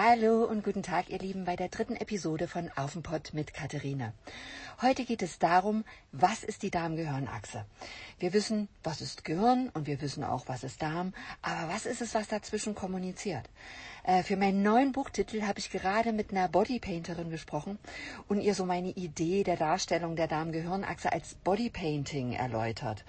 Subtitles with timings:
[0.00, 2.96] Hallo und guten Tag, ihr Lieben, bei der dritten Episode von Auf
[3.32, 4.12] mit Katharina.
[4.80, 7.64] Heute geht es darum, was ist die Darm-Gehirn-Achse?
[8.20, 12.00] Wir wissen, was ist Gehirn und wir wissen auch, was ist Darm, aber was ist
[12.00, 13.50] es, was dazwischen kommuniziert?
[14.04, 17.76] Äh, für meinen neuen Buchtitel habe ich gerade mit einer Bodypainterin gesprochen
[18.28, 23.04] und ihr so meine Idee der Darstellung der Darm-Gehirn-Achse als Bodypainting erläutert.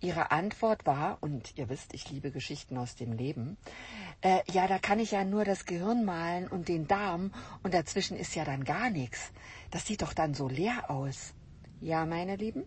[0.00, 3.58] Ihre Antwort war, und ihr wisst, ich liebe Geschichten aus dem Leben,
[4.22, 8.16] äh, ja, da kann ich ja nur das Gehirn malen und den Darm und dazwischen
[8.16, 9.30] ist ja dann gar nichts.
[9.70, 11.34] Das sieht doch dann so leer aus.
[11.82, 12.64] Ja, meine Lieben,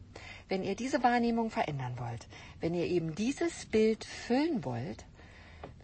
[0.47, 2.27] wenn ihr diese Wahrnehmung verändern wollt,
[2.59, 5.05] wenn ihr eben dieses Bild füllen wollt,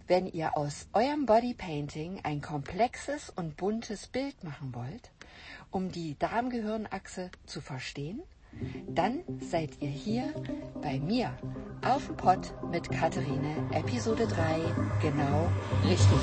[0.08, 5.12] wenn ihr aus eurem Bodypainting ein komplexes und buntes Bild machen wollt,
[5.70, 8.24] um die Darmgehirnachse zu verstehen,
[8.88, 10.34] dann seid ihr hier
[10.82, 11.32] bei mir
[11.86, 14.60] auf dem Pott mit Katharine, Episode 3,
[15.02, 15.50] genau
[15.88, 16.20] richtig.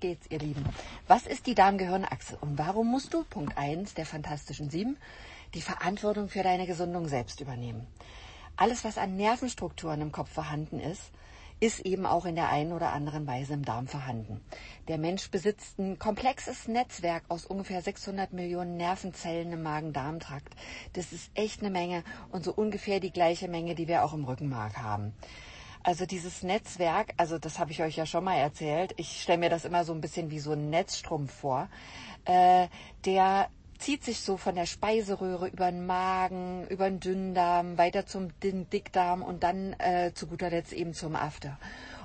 [0.00, 0.64] Geht's, ihr Lieben.
[1.06, 4.96] Was ist die Darmgehirnachse und warum musst du, Punkt 1 der Fantastischen Sieben,
[5.54, 7.86] die Verantwortung für deine Gesundung selbst übernehmen?
[8.56, 11.10] Alles, was an Nervenstrukturen im Kopf vorhanden ist,
[11.60, 14.40] ist eben auch in der einen oder anderen Weise im Darm vorhanden.
[14.88, 20.54] Der Mensch besitzt ein komplexes Netzwerk aus ungefähr 600 Millionen Nervenzellen im Magen-Darm-Trakt.
[20.94, 24.24] Das ist echt eine Menge und so ungefähr die gleiche Menge, die wir auch im
[24.24, 25.12] Rückenmark haben.
[25.82, 28.92] Also dieses Netzwerk, also das habe ich euch ja schon mal erzählt.
[28.96, 31.68] Ich stelle mir das immer so ein bisschen wie so ein Netzstrumpf vor.
[32.26, 32.68] Äh,
[33.06, 38.28] der zieht sich so von der Speiseröhre über den Magen, über den Dünndarm, weiter zum
[38.40, 41.58] Dickdarm und dann äh, zu guter Letzt eben zum After.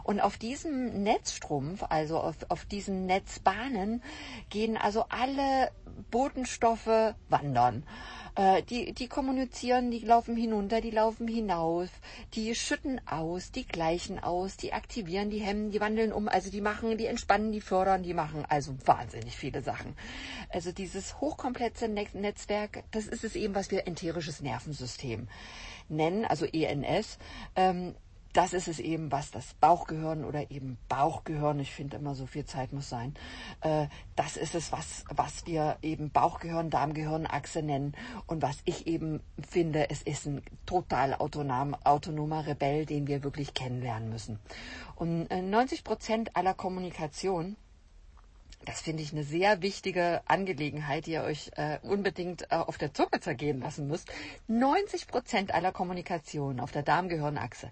[0.03, 4.03] Und auf diesem Netzstrumpf, also auf, auf diesen Netzbahnen,
[4.49, 5.71] gehen also alle
[6.11, 7.83] Botenstoffe wandern.
[8.35, 11.87] Äh, die, die kommunizieren, die laufen hinunter, die laufen hinaus,
[12.33, 16.59] die schütten aus, die gleichen aus, die aktivieren, die hemmen, die wandeln um, also die
[16.59, 19.95] machen, die entspannen, die fördern, die machen also wahnsinnig viele Sachen.
[20.49, 25.29] Also dieses hochkomplexe Netzwerk, das ist es eben, was wir enterisches Nervensystem
[25.87, 27.17] nennen, also ENS.
[27.55, 27.95] Ähm,
[28.35, 32.45] das ist es eben, was das Bauchgehirn oder eben Bauchgehirn, ich finde immer so viel
[32.45, 33.13] Zeit muss sein,
[33.61, 37.95] äh, das ist es, was, was wir eben Bauchgehirn, Darmgehirnachse nennen
[38.27, 43.53] und was ich eben finde, es ist ein total autonom, autonomer Rebell, den wir wirklich
[43.53, 44.39] kennenlernen müssen.
[44.95, 47.55] Und äh, 90 Prozent aller Kommunikation
[48.65, 52.93] das finde ich eine sehr wichtige Angelegenheit, die ihr euch äh, unbedingt äh, auf der
[52.93, 54.11] Zunge zergehen lassen müsst.
[54.47, 57.71] 90 Prozent aller Kommunikation auf der Darmgehirnachse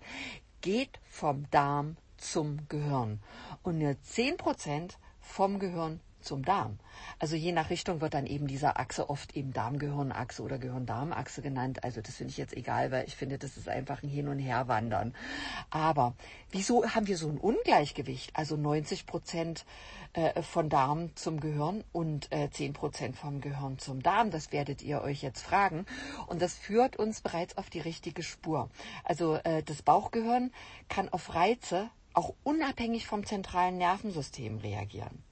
[0.64, 3.20] geht vom Darm zum Gehirn
[3.62, 6.80] und nur 10% vom Gehirn zum Darm.
[7.20, 11.84] Also je nach Richtung wird dann eben dieser Achse oft eben Darm-Gehirn-Achse oder Gehirn-Darm-Achse genannt.
[11.84, 14.40] Also das finde ich jetzt egal, weil ich finde, das ist einfach ein Hin- und
[14.40, 15.14] Herwandern.
[15.70, 16.16] Aber
[16.50, 18.32] wieso haben wir so ein Ungleichgewicht?
[18.36, 19.66] Also 90 Prozent
[20.14, 24.32] äh, von Darm zum Gehirn und 10 äh, Prozent vom Gehirn zum Darm.
[24.32, 25.86] Das werdet ihr euch jetzt fragen.
[26.28, 28.70] Und das führt uns bereits auf die richtige Spur.
[29.04, 30.52] Also äh, das Bauchgehirn
[30.88, 35.24] kann auf Reize auch unabhängig vom zentralen Nervensystem reagieren.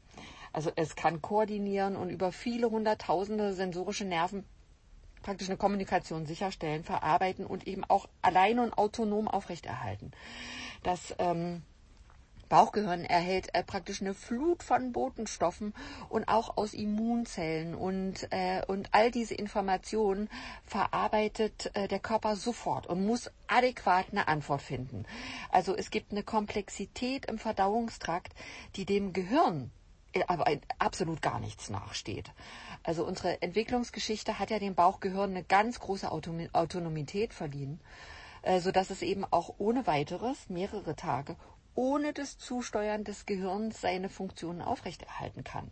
[0.53, 4.43] Also es kann koordinieren und über viele hunderttausende sensorische Nerven
[5.21, 10.11] praktisch eine Kommunikation sicherstellen, verarbeiten und eben auch allein und autonom aufrechterhalten.
[10.83, 11.61] Das ähm,
[12.51, 15.73] Bauchgehirn erhält äh, praktisch eine Flut von Botenstoffen
[16.09, 20.29] und auch aus Immunzellen und, äh, und all diese Informationen
[20.65, 25.05] verarbeitet äh, der Körper sofort und muss adäquat eine Antwort finden.
[25.49, 28.33] Also es gibt eine Komplexität im Verdauungstrakt,
[28.75, 29.71] die dem Gehirn
[30.27, 30.45] aber
[30.77, 32.33] absolut gar nichts nachsteht.
[32.83, 37.79] Also unsere Entwicklungsgeschichte hat ja dem Bauchgehirn eine ganz große Autonomität verliehen,
[38.41, 41.37] äh, sodass es eben auch ohne weiteres mehrere Tage
[41.75, 45.71] ohne das Zusteuern des Gehirns seine Funktionen aufrechterhalten kann.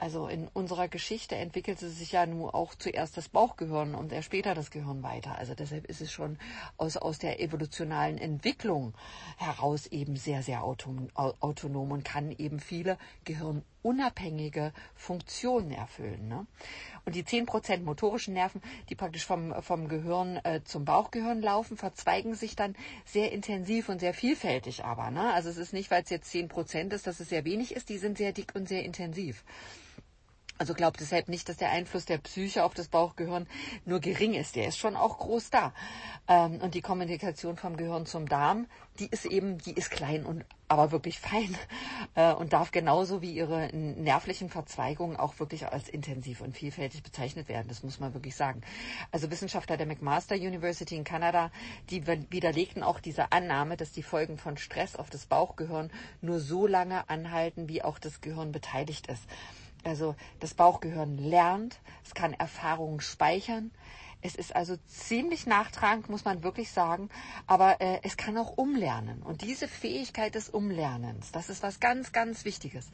[0.00, 4.54] Also in unserer Geschichte entwickelte sich ja nur auch zuerst das Bauchgehirn und erst später
[4.54, 5.36] das Gehirn weiter.
[5.36, 6.38] Also deshalb ist es schon
[6.78, 8.94] aus, aus der evolutionalen Entwicklung
[9.36, 16.28] heraus eben sehr, sehr autonom und kann eben viele gehirnunabhängige Funktionen erfüllen.
[16.28, 16.46] Ne?
[17.04, 22.34] Und die 10% motorischen Nerven, die praktisch vom, vom Gehirn äh, zum Bauchgehirn laufen, verzweigen
[22.34, 22.74] sich dann
[23.04, 25.10] sehr intensiv und sehr vielfältig aber.
[25.10, 25.30] Ne?
[25.34, 27.98] Also es ist nicht, weil es jetzt 10% ist, dass es sehr wenig ist, die
[27.98, 29.44] sind sehr dick und sehr intensiv.
[30.60, 33.46] Also glaubt deshalb nicht, dass der Einfluss der Psyche auf das Bauchgehirn
[33.86, 34.56] nur gering ist.
[34.56, 35.72] Der ist schon auch groß da.
[36.28, 38.66] Ähm, und die Kommunikation vom Gehirn zum Darm,
[38.98, 41.56] die ist eben, die ist klein und aber wirklich fein
[42.14, 47.48] äh, und darf genauso wie ihre nervlichen Verzweigungen auch wirklich als intensiv und vielfältig bezeichnet
[47.48, 47.68] werden.
[47.68, 48.60] Das muss man wirklich sagen.
[49.12, 51.50] Also Wissenschaftler der McMaster University in Kanada,
[51.88, 55.90] die widerlegten auch diese Annahme, dass die Folgen von Stress auf das Bauchgehirn
[56.20, 59.22] nur so lange anhalten, wie auch das Gehirn beteiligt ist.
[59.84, 63.70] Also das Bauchgehirn lernt, es kann Erfahrungen speichern.
[64.22, 67.08] Es ist also ziemlich nachtragend, muss man wirklich sagen,
[67.46, 69.22] aber äh, es kann auch umlernen.
[69.22, 72.90] Und diese Fähigkeit des Umlernens, das ist was ganz, ganz Wichtiges,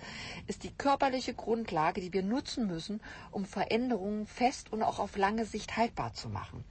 [0.47, 3.01] ist die körperliche Grundlage, die wir nutzen müssen,
[3.33, 6.65] um Veränderungen fest und auch auf lange Sicht haltbar zu machen.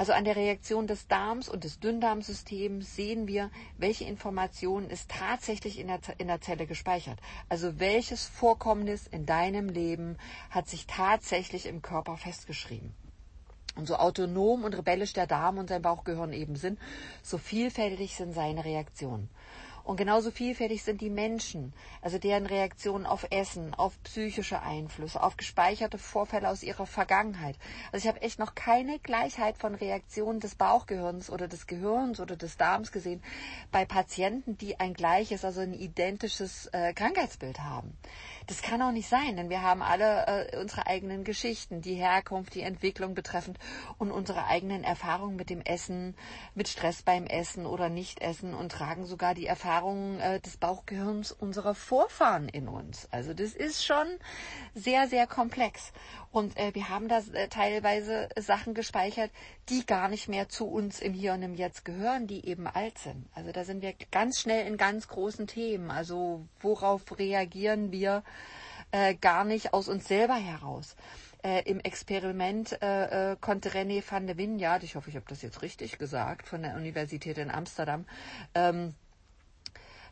[0.00, 5.78] Also an der Reaktion des Darms und des Dünndarmsystems sehen wir, welche Informationen ist tatsächlich
[5.78, 7.18] in der, in der Zelle gespeichert.
[7.50, 10.16] Also welches Vorkommnis in deinem Leben
[10.48, 12.94] hat sich tatsächlich im Körper festgeschrieben.
[13.76, 16.78] Und so autonom und rebellisch der Darm und sein Bauchgehirn eben sind,
[17.22, 19.28] so vielfältig sind seine Reaktionen.
[19.90, 25.36] Und genauso vielfältig sind die Menschen, also deren Reaktionen auf Essen, auf psychische Einflüsse, auf
[25.36, 27.56] gespeicherte Vorfälle aus ihrer Vergangenheit.
[27.90, 32.36] Also ich habe echt noch keine Gleichheit von Reaktionen des Bauchgehirns oder des Gehirns oder
[32.36, 33.20] des Darms gesehen
[33.72, 37.98] bei Patienten, die ein gleiches, also ein identisches äh, Krankheitsbild haben.
[38.46, 42.54] Das kann auch nicht sein, denn wir haben alle äh, unsere eigenen Geschichten, die Herkunft,
[42.54, 43.58] die Entwicklung betreffend
[43.98, 46.14] und unsere eigenen Erfahrungen mit dem Essen,
[46.54, 49.79] mit Stress beim Essen oder Nichtessen und tragen sogar die Erfahrungen
[50.20, 53.08] äh, des Bauchgehirns unserer Vorfahren in uns.
[53.10, 54.06] Also das ist schon
[54.74, 55.92] sehr, sehr komplex.
[56.32, 59.30] Und äh, wir haben da äh, teilweise Sachen gespeichert,
[59.68, 62.98] die gar nicht mehr zu uns im Hier und im Jetzt gehören, die eben alt
[62.98, 63.26] sind.
[63.34, 65.90] Also da sind wir ganz schnell in ganz großen Themen.
[65.90, 68.22] Also worauf reagieren wir
[68.92, 70.96] äh, gar nicht aus uns selber heraus?
[71.42, 75.40] Äh, Im Experiment äh, äh, konnte René van de Vineyard, ich hoffe, ich habe das
[75.40, 78.04] jetzt richtig gesagt, von der Universität in Amsterdam,
[78.54, 78.94] ähm,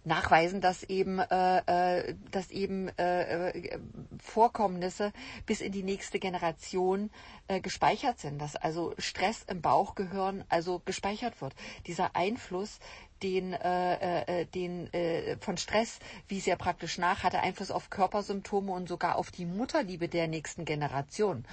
[0.05, 1.59] nachweisen, dass eben, äh,
[1.99, 3.79] äh, dass eben äh, äh,
[4.21, 5.13] Vorkommnisse
[5.47, 7.11] bis in die nächste Generation
[7.47, 11.55] äh, gespeichert sind, dass also Stress im Bauchgehirn also gespeichert wird.
[11.87, 12.81] Dieser Einfluss,
[13.23, 15.99] den, äh, äh, den äh, von Stress,
[16.29, 20.65] wie ja praktisch nach, hatte Einfluss auf Körpersymptome und sogar auf die Mutterliebe der nächsten
[20.65, 21.45] Generation.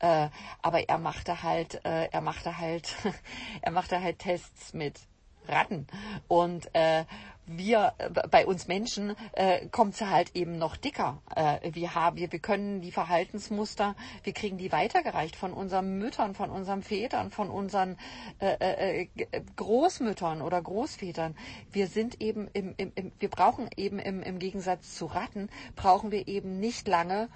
[0.00, 0.28] Äh,
[0.60, 2.94] aber er machte halt, äh, er machte halt,
[3.62, 5.00] er machte halt Tests mit
[5.48, 5.86] Ratten
[6.28, 7.04] und äh,
[7.46, 11.20] wir äh, bei uns Menschen äh, kommt sie halt eben noch dicker.
[11.34, 16.34] Äh, wir haben, wir, wir können die Verhaltensmuster, wir kriegen die weitergereicht von unseren Müttern,
[16.34, 17.96] von unseren Vätern, von unseren
[18.38, 21.36] äh, äh, äh Großmüttern oder Großvätern.
[21.72, 26.10] Wir sind eben im, im, im wir brauchen eben im, im Gegensatz zu Ratten brauchen
[26.10, 27.28] wir eben nicht lange,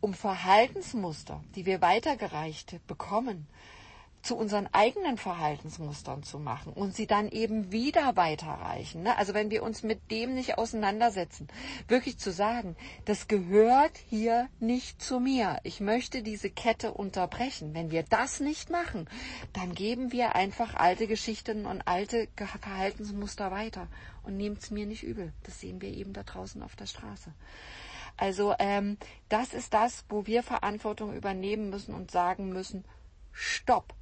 [0.00, 3.46] um Verhaltensmuster, die wir weitergereicht bekommen,
[4.22, 9.02] zu unseren eigenen Verhaltensmustern zu machen und sie dann eben wieder weiterreichen.
[9.02, 9.16] Ne?
[9.16, 11.48] Also wenn wir uns mit dem nicht auseinandersetzen,
[11.88, 12.76] wirklich zu sagen,
[13.06, 15.58] das gehört hier nicht zu mir.
[15.62, 17.74] Ich möchte diese Kette unterbrechen.
[17.74, 19.08] Wenn wir das nicht machen,
[19.54, 23.88] dann geben wir einfach alte Geschichten und alte Verhaltensmuster weiter
[24.22, 25.32] und nehmen es mir nicht übel.
[25.44, 27.32] Das sehen wir eben da draußen auf der Straße.
[28.18, 28.98] Also ähm,
[29.30, 32.84] das ist das, wo wir Verantwortung übernehmen müssen und sagen müssen,
[33.32, 33.94] stopp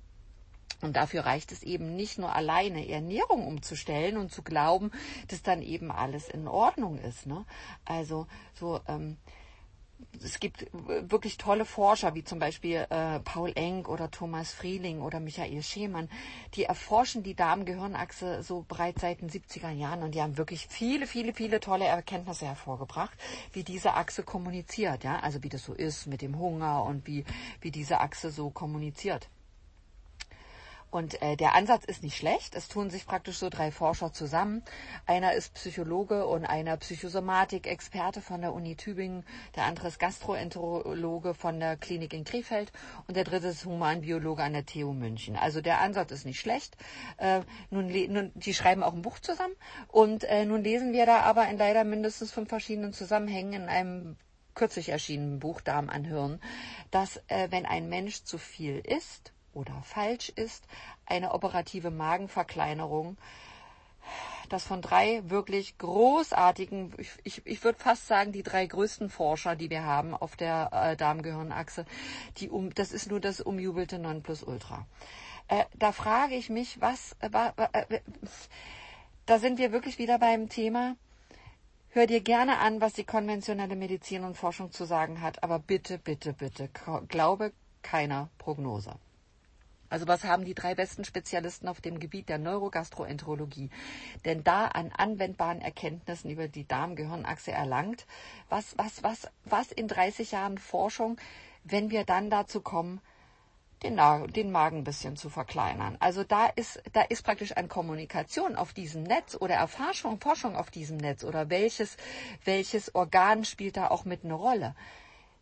[0.80, 4.90] und dafür reicht es eben nicht nur alleine Ernährung umzustellen und zu glauben,
[5.28, 7.26] dass dann eben alles in Ordnung ist.
[7.26, 7.44] Ne?
[7.84, 9.16] Also so ähm,
[10.22, 15.20] es gibt wirklich tolle Forscher, wie zum Beispiel äh, Paul Enck oder Thomas Frieling oder
[15.20, 16.08] Michael Schemann,
[16.54, 21.06] die erforschen die Darm-Gehirnachse so bereits seit den 70er Jahren und die haben wirklich viele,
[21.06, 23.18] viele, viele tolle Erkenntnisse hervorgebracht,
[23.52, 27.24] wie diese Achse kommuniziert, ja, also wie das so ist mit dem Hunger und wie,
[27.60, 29.28] wie diese Achse so kommuniziert.
[30.90, 32.54] Und äh, der Ansatz ist nicht schlecht.
[32.54, 34.62] Es tun sich praktisch so drei Forscher zusammen.
[35.06, 39.24] Einer ist Psychologe und einer Psychosomatik-Experte von der Uni Tübingen.
[39.54, 42.72] Der andere ist Gastroenterologe von der Klinik in Krefeld.
[43.06, 45.36] Und der dritte ist Humanbiologe an der TU München.
[45.36, 46.76] Also der Ansatz ist nicht schlecht.
[47.18, 49.54] Äh, nun, nun, die schreiben auch ein Buch zusammen.
[49.88, 54.16] Und äh, nun lesen wir da aber in leider mindestens fünf verschiedenen Zusammenhängen in einem
[54.54, 56.40] kürzlich erschienenen Buch Darm an Hirn,
[56.90, 60.64] dass äh, wenn ein Mensch zu viel isst, oder falsch ist,
[61.06, 63.16] eine operative Magenverkleinerung,
[64.48, 69.56] das von drei wirklich großartigen, ich, ich, ich würde fast sagen, die drei größten Forscher,
[69.56, 71.84] die wir haben auf der äh, Darmgehirnachse,
[72.38, 74.86] die um, das ist nur das umjubelte Nonplusultra.
[75.48, 77.28] Äh, da frage ich mich, was, äh,
[77.72, 78.00] äh,
[79.26, 80.96] da sind wir wirklich wieder beim Thema,
[81.90, 85.98] Hör dir gerne an, was die konventionelle Medizin und Forschung zu sagen hat, aber bitte,
[85.98, 86.68] bitte, bitte,
[87.08, 88.94] glaube keiner Prognose.
[89.90, 93.70] Also was haben die drei besten Spezialisten auf dem Gebiet der Neurogastroenterologie
[94.24, 98.06] denn da an anwendbaren Erkenntnissen über die Darm-Gehirn-Achse erlangt?
[98.48, 101.18] Was, was, was, was in 30 Jahren Forschung,
[101.64, 103.00] wenn wir dann dazu kommen,
[103.82, 104.00] den,
[104.32, 105.96] den Magen ein bisschen zu verkleinern.
[106.00, 110.70] Also da ist, da ist praktisch an Kommunikation auf diesem Netz oder Erforschung, Forschung auf
[110.70, 111.96] diesem Netz oder welches,
[112.44, 114.74] welches Organ spielt da auch mit eine Rolle.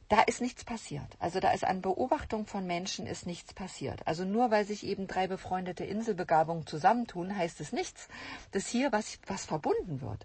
[0.08, 1.16] Da ist nichts passiert.
[1.18, 4.06] Also da ist an Beobachtung von Menschen ist nichts passiert.
[4.06, 8.08] Also nur weil sich eben drei befreundete Inselbegabungen zusammentun, heißt es nichts,
[8.52, 10.24] dass hier was, was verbunden wird.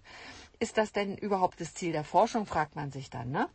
[0.60, 3.48] Ist das denn überhaupt das Ziel der Forschung, fragt man sich dann, ne?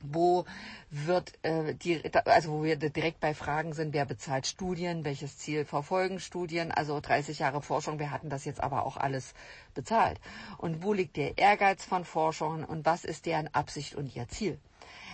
[0.00, 0.44] wo
[0.90, 5.64] wird äh, die, also wo wir direkt bei Fragen sind, wer bezahlt Studien, welches Ziel
[5.64, 9.34] verfolgen Studien, also 30 Jahre Forschung, wir hatten das jetzt aber auch alles
[9.74, 10.20] bezahlt.
[10.58, 14.58] Und wo liegt der Ehrgeiz von Forschern und was ist deren Absicht und ihr Ziel?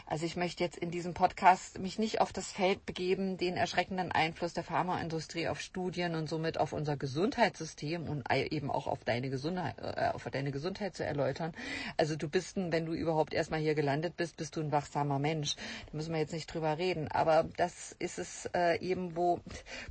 [0.07, 4.13] Also ich möchte jetzt in diesem Podcast mich nicht auf das Feld begeben, den erschreckenden
[4.13, 9.31] Einfluss der Pharmaindustrie auf Studien und somit auf unser Gesundheitssystem und eben auch auf deine
[9.31, 11.55] Gesundheit, äh, auf deine Gesundheit zu erläutern.
[11.97, 15.19] Also du bist, ein, wenn du überhaupt erstmal hier gelandet bist, bist du ein wachsamer
[15.19, 15.57] Mensch.
[15.57, 17.09] Da müssen wir jetzt nicht drüber reden.
[17.09, 19.41] Aber das ist es äh, eben, wo,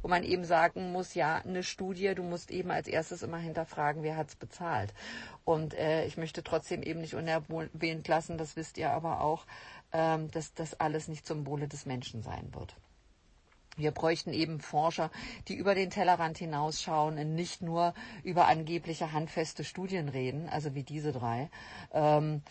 [0.04, 4.04] wo man eben sagen muss, ja, eine Studie, du musst eben als erstes immer hinterfragen,
[4.04, 4.94] wer hat's bezahlt.
[5.44, 9.46] Und äh, ich möchte trotzdem eben nicht unerwähnt lassen, das wisst ihr aber auch,
[9.94, 12.76] dass das alles nicht zum Wohle des Menschen sein wird.
[13.76, 15.10] Wir bräuchten eben Forscher,
[15.48, 20.84] die über den Tellerrand hinausschauen und nicht nur über angebliche handfeste Studien reden, also wie
[20.84, 21.50] diese drei.
[21.92, 22.44] Ähm,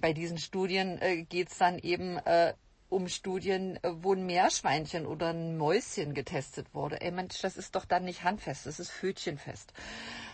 [0.00, 2.52] bei diesen Studien äh, geht es dann eben äh,
[2.90, 7.00] um Studien, äh, wo ein Meerschweinchen oder ein Mäuschen getestet wurde.
[7.00, 9.72] Ey Mensch, das ist doch dann nicht handfest, das ist Fötchenfest.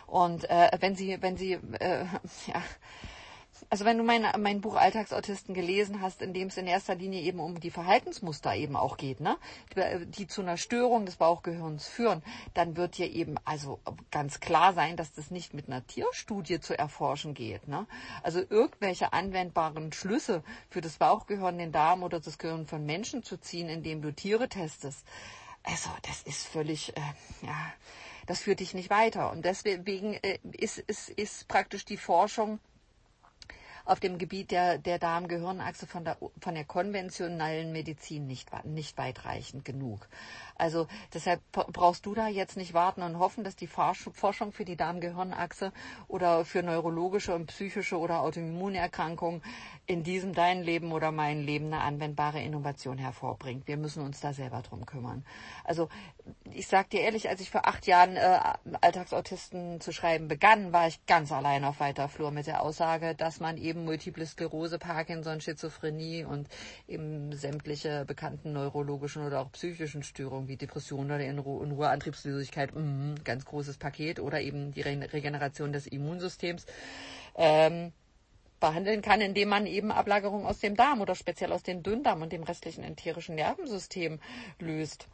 [0.06, 2.04] Und äh, wenn Sie, wenn Sie, äh,
[2.48, 2.62] ja,
[3.68, 7.20] also wenn du mein, mein Buch Alltagsautisten gelesen hast, in dem es in erster Linie
[7.22, 9.36] eben um die Verhaltensmuster eben auch geht, ne,
[9.74, 12.22] die, die zu einer Störung des Bauchgehirns führen,
[12.54, 16.78] dann wird dir eben also ganz klar sein, dass das nicht mit einer Tierstudie zu
[16.78, 17.68] erforschen geht.
[17.68, 17.86] Ne?
[18.22, 23.36] Also irgendwelche anwendbaren Schlüsse für das Bauchgehirn, den Darm oder das Gehirn von Menschen zu
[23.36, 25.04] ziehen, indem du Tiere testest,
[25.62, 27.00] also das ist völlig, äh,
[27.42, 27.72] ja,
[28.26, 29.30] das führt dich nicht weiter.
[29.30, 32.60] Und deswegen äh, ist, ist, ist praktisch die Forschung
[33.90, 39.64] auf dem Gebiet der, der Darm-Gehirnachse von der, von der konventionellen Medizin nicht, nicht weitreichend
[39.64, 40.08] genug.
[40.60, 44.76] Also deshalb brauchst du da jetzt nicht warten und hoffen, dass die Forschung für die
[44.76, 45.72] Darm-Gehirnachse
[46.06, 49.42] oder für neurologische und psychische oder Autoimmunerkrankungen
[49.86, 53.66] in diesem dein Leben oder mein Leben eine anwendbare Innovation hervorbringt.
[53.66, 55.24] Wir müssen uns da selber drum kümmern.
[55.64, 55.88] Also
[56.52, 58.38] ich sag dir ehrlich, als ich vor acht Jahren äh,
[58.80, 63.40] Alltagsautisten zu schreiben begann, war ich ganz allein auf weiter Flur mit der Aussage, dass
[63.40, 66.48] man eben Multiple Sklerose, Parkinson, Schizophrenie und
[66.86, 73.44] eben sämtliche bekannten neurologischen oder auch psychischen Störungen wie Depressionen oder Unruhe, Antriebslosigkeit, mm, ganz
[73.46, 76.66] großes Paket oder eben die Re Regeneration des Immunsystems
[77.36, 77.92] ähm,
[78.58, 82.32] behandeln kann, indem man eben Ablagerungen aus dem Darm oder speziell aus dem Dünndarm und
[82.32, 84.20] dem restlichen enterischen Nervensystem
[84.58, 85.08] löst.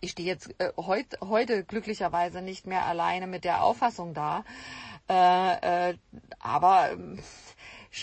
[0.00, 4.44] Ich stehe jetzt äh, heut, heute glücklicherweise nicht mehr alleine mit der Auffassung da,
[5.08, 5.96] äh, äh,
[6.38, 6.96] aber äh,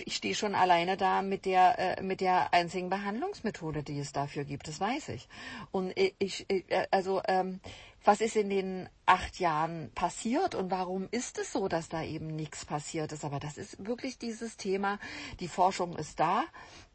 [0.02, 4.44] ich stehe schon alleine da mit der, äh, mit der einzigen Behandlungsmethode, die es dafür
[4.44, 4.68] gibt.
[4.68, 5.28] Das weiß ich.
[5.72, 7.60] Und ich, ich äh, also, ähm,
[8.06, 12.28] was ist in den acht Jahren passiert und warum ist es so, dass da eben
[12.28, 13.24] nichts passiert ist?
[13.24, 15.00] Aber das ist wirklich dieses Thema.
[15.40, 16.44] Die Forschung ist da,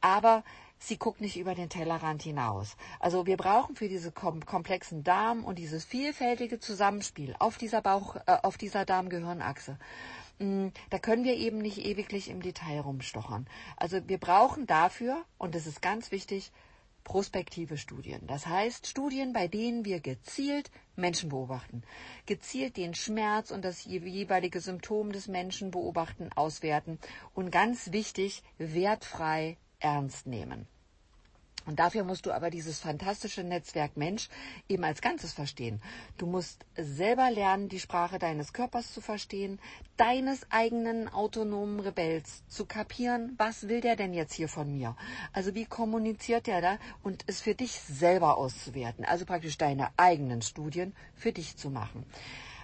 [0.02, 0.45] aber
[0.78, 2.76] sie guckt nicht über den Tellerrand hinaus.
[3.00, 8.37] Also wir brauchen für diese komplexen Darm und dieses vielfältige Zusammenspiel auf dieser Bauch, äh,
[8.43, 9.78] auf dieser Darm-Gehirn-Achse
[10.38, 13.47] da können wir eben nicht ewiglich im Detail rumstochern.
[13.76, 16.52] Also wir brauchen dafür, und das ist ganz wichtig,
[17.04, 18.26] prospektive Studien.
[18.26, 21.83] Das heißt Studien, bei denen wir gezielt Menschen beobachten,
[22.26, 26.99] gezielt den Schmerz und das jeweilige Symptom des Menschen beobachten, auswerten
[27.35, 30.66] und ganz wichtig, wertfrei ernst nehmen.
[31.69, 34.31] Und dafür musst du aber dieses fantastische Netzwerk Mensch
[34.71, 35.83] eben als Ganzes verstehen.
[36.17, 39.61] Du musst selber lernen, die Sprache deines Körpers zu verstehen,
[39.99, 44.97] deines eigenen autonomen Rebells zu kapieren, was will der denn jetzt hier von mir?
[45.35, 50.41] Also wie kommuniziert der da und es für dich selber auszuwerten, also praktisch deine eigenen
[50.41, 52.07] Studien für dich zu machen.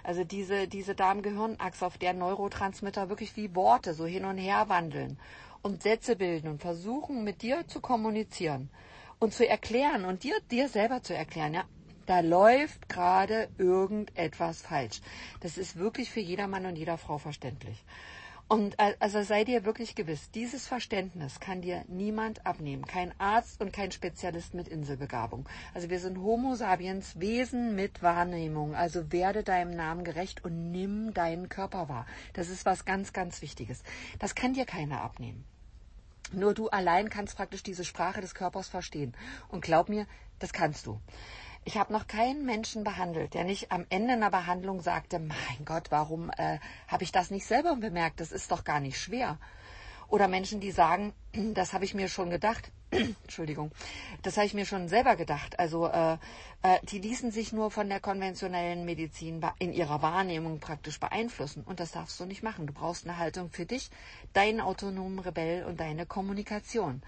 [0.03, 5.19] Also diese, diese Darm-Gehirn-Achse, auf der Neurotransmitter wirklich wie Worte so hin und her wandeln
[5.61, 8.71] und Sätze bilden und versuchen, mit dir zu kommunizieren
[9.19, 11.63] und zu erklären und dir, dir selber zu erklären, ja,
[12.05, 15.01] da läuft gerade irgendetwas falsch.
[15.39, 17.83] Das ist wirklich für jeder Mann und jeder Frau verständlich.
[18.47, 22.85] Und also sei dir wirklich gewiss, dieses Verständnis kann dir niemand abnehmen.
[22.85, 25.49] Kein Arzt und kein Spezialist mit Inselbegabung.
[25.73, 28.75] Also wir sind Homo sapiens, Wesen mit Wahrnehmung.
[28.75, 32.05] Also werde deinem Namen gerecht und nimm deinen Körper wahr.
[32.33, 33.81] Das ist was ganz, ganz Wichtiges.
[34.19, 35.43] Das kann dir keiner abnehmen.
[36.33, 39.13] Nur du allein kannst praktisch diese Sprache des Körpers verstehen.
[39.49, 40.07] Und glaub mir,
[40.39, 40.99] das kannst du.
[41.63, 45.87] Ich habe noch keinen Menschen behandelt, der nicht am Ende einer Behandlung sagte, mein Gott,
[45.89, 48.19] warum äh, habe ich das nicht selber bemerkt?
[48.19, 49.39] Das ist doch gar nicht schwer.
[50.07, 51.13] Oder Menschen, die sagen,
[51.53, 52.71] das habe ich mir schon gedacht,
[53.23, 53.71] Entschuldigung,
[54.21, 55.59] das habe ich mir schon selber gedacht.
[55.59, 56.17] Also äh,
[56.61, 61.63] äh, die ließen sich nur von der konventionellen Medizin in ihrer Wahrnehmung praktisch beeinflussen.
[61.65, 62.67] Und das darfst du nicht machen.
[62.67, 63.89] Du brauchst eine Haltung für dich,
[64.33, 67.01] deinen autonomen Rebell und deine Kommunikation.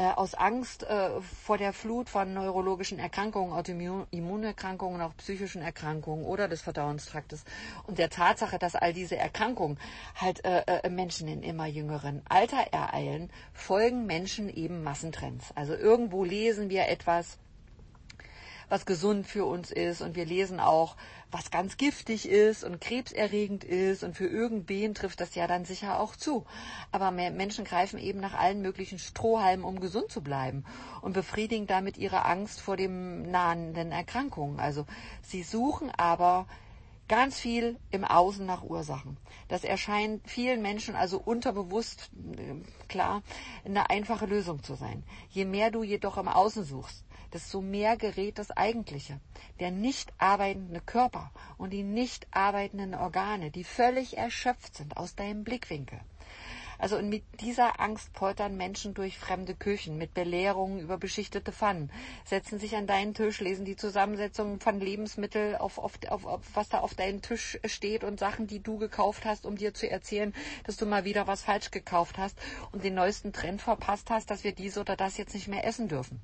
[0.00, 6.48] Äh, aus Angst äh, vor der Flut von neurologischen Erkrankungen, Autoimmunerkrankungen, auch psychischen Erkrankungen oder
[6.48, 7.44] des Verdauungstraktes
[7.86, 9.78] und der Tatsache, dass all diese Erkrankungen
[10.14, 15.52] halt äh, äh, Menschen in immer jüngeren Alter ereilen, folgen Menschen eben Massentrends.
[15.54, 17.36] Also irgendwo lesen wir etwas,
[18.70, 20.96] was gesund für uns ist und wir lesen auch,
[21.30, 26.00] was ganz giftig ist und krebserregend ist und für irgendwen trifft das ja dann sicher
[26.00, 26.46] auch zu.
[26.92, 30.64] Aber Menschen greifen eben nach allen möglichen Strohhalmen, um gesund zu bleiben
[31.02, 34.60] und befriedigen damit ihre Angst vor dem nahenden Erkrankungen.
[34.60, 34.86] Also
[35.22, 36.46] sie suchen aber
[37.10, 39.16] ganz viel im Außen nach Ursachen.
[39.48, 43.22] Das erscheint vielen Menschen also unterbewusst, äh, klar,
[43.64, 45.02] eine einfache Lösung zu sein.
[45.28, 49.20] Je mehr du jedoch im Außen suchst, desto mehr gerät das Eigentliche.
[49.58, 55.44] Der nicht arbeitende Körper und die nicht arbeitenden Organe, die völlig erschöpft sind aus deinem
[55.44, 56.00] Blickwinkel.
[56.80, 61.92] Also und mit dieser Angst poltern Menschen durch fremde Küchen, mit Belehrungen über beschichtete Pfannen,
[62.24, 66.70] setzen sich an deinen Tisch, lesen die Zusammensetzung von Lebensmitteln, auf, auf, auf, auf, was
[66.70, 70.34] da auf deinem Tisch steht und Sachen, die du gekauft hast, um dir zu erzählen,
[70.64, 72.38] dass du mal wieder was falsch gekauft hast
[72.72, 75.86] und den neuesten Trend verpasst hast, dass wir dies oder das jetzt nicht mehr essen
[75.86, 76.22] dürfen.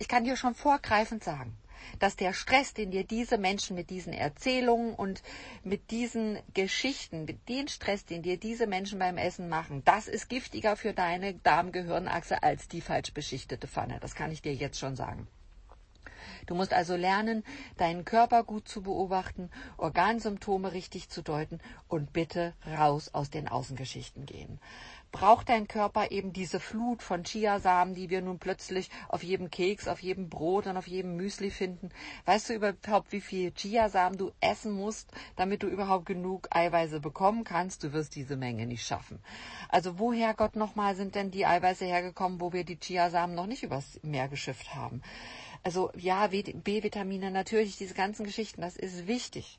[0.00, 1.58] Ich kann dir schon vorgreifend sagen,
[1.98, 5.22] dass der Stress, den dir diese Menschen mit diesen Erzählungen und
[5.62, 10.30] mit diesen Geschichten, mit dem Stress, den dir diese Menschen beim Essen machen, das ist
[10.30, 13.98] giftiger für deine Darmgehirnachse als die falsch beschichtete Pfanne.
[14.00, 15.28] Das kann ich dir jetzt schon sagen.
[16.46, 17.44] Du musst also lernen,
[17.76, 24.24] deinen Körper gut zu beobachten, Organsymptome richtig zu deuten und bitte raus aus den Außengeschichten
[24.24, 24.58] gehen
[25.12, 29.88] braucht dein Körper eben diese Flut von Chiasamen, die wir nun plötzlich auf jedem Keks,
[29.88, 31.90] auf jedem Brot und auf jedem Müsli finden.
[32.26, 37.44] Weißt du überhaupt, wie viel Chiasamen du essen musst, damit du überhaupt genug Eiweiße bekommen
[37.44, 37.82] kannst?
[37.82, 39.20] Du wirst diese Menge nicht schaffen.
[39.68, 43.62] Also woher Gott nochmal sind denn die Eiweiße hergekommen, wo wir die Chiasamen noch nicht
[43.62, 45.02] übers Meer geschifft haben?
[45.62, 49.58] Also ja, B-Vitamine, natürlich, diese ganzen Geschichten, das ist wichtig.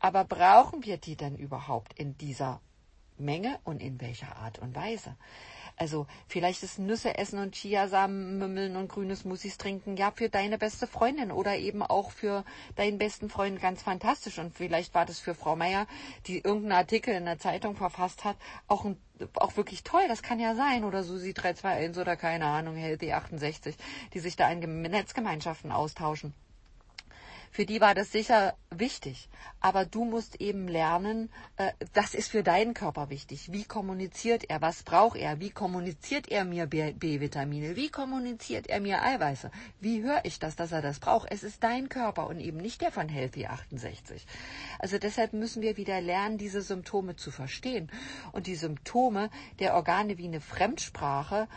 [0.00, 2.60] Aber brauchen wir die denn überhaupt in dieser
[3.20, 5.16] Menge und in welcher Art und Weise.
[5.78, 10.58] Also vielleicht ist Nüsse essen und Chiasamen mümmeln und grüne Smoothies trinken ja für deine
[10.58, 14.38] beste Freundin oder eben auch für deinen besten Freund ganz fantastisch.
[14.38, 15.86] Und vielleicht war das für Frau Meier,
[16.26, 18.96] die irgendeinen Artikel in der Zeitung verfasst hat, auch ein
[19.34, 20.84] auch wirklich toll, das kann ja sein.
[20.84, 23.76] Oder Susi 321 oder keine Ahnung, Healthy 68,
[24.14, 26.34] die sich da in Netzgemeinschaften austauschen.
[27.50, 29.28] Für die war das sicher wichtig.
[29.60, 33.50] Aber du musst eben lernen, äh, das ist für deinen Körper wichtig.
[33.52, 34.60] Wie kommuniziert er?
[34.60, 35.40] Was braucht er?
[35.40, 37.74] Wie kommuniziert er mir B-Vitamine?
[37.76, 39.50] Wie kommuniziert er mir Eiweiße?
[39.80, 41.28] Wie höre ich das, dass er das braucht?
[41.30, 44.26] Es ist dein Körper und eben nicht der von Healthy 68.
[44.78, 47.90] Also deshalb müssen wir wieder lernen, diese Symptome zu verstehen.
[48.32, 51.48] Und die Symptome der Organe wie eine Fremdsprache,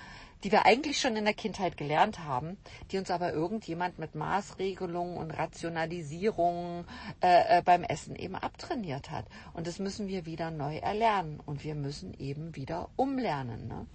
[0.43, 2.57] die wir eigentlich schon in der Kindheit gelernt haben,
[2.91, 6.85] die uns aber irgendjemand mit Maßregelungen und Rationalisierungen
[7.21, 9.25] äh, äh, beim Essen eben abtrainiert hat.
[9.53, 13.67] Und das müssen wir wieder neu erlernen und wir müssen eben wieder umlernen.
[13.67, 13.85] Ne?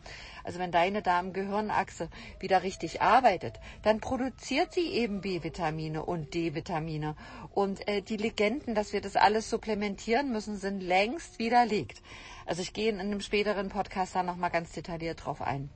[0.44, 7.16] Also wenn deine Darm-Gehirnachse wieder richtig arbeitet, dann produziert sie eben B-Vitamine und D-Vitamine.
[7.50, 12.02] Und äh, die Legenden, dass wir das alles supplementieren müssen, sind längst widerlegt.
[12.46, 15.68] Also ich gehe in einem späteren Podcast da nochmal ganz detailliert drauf ein.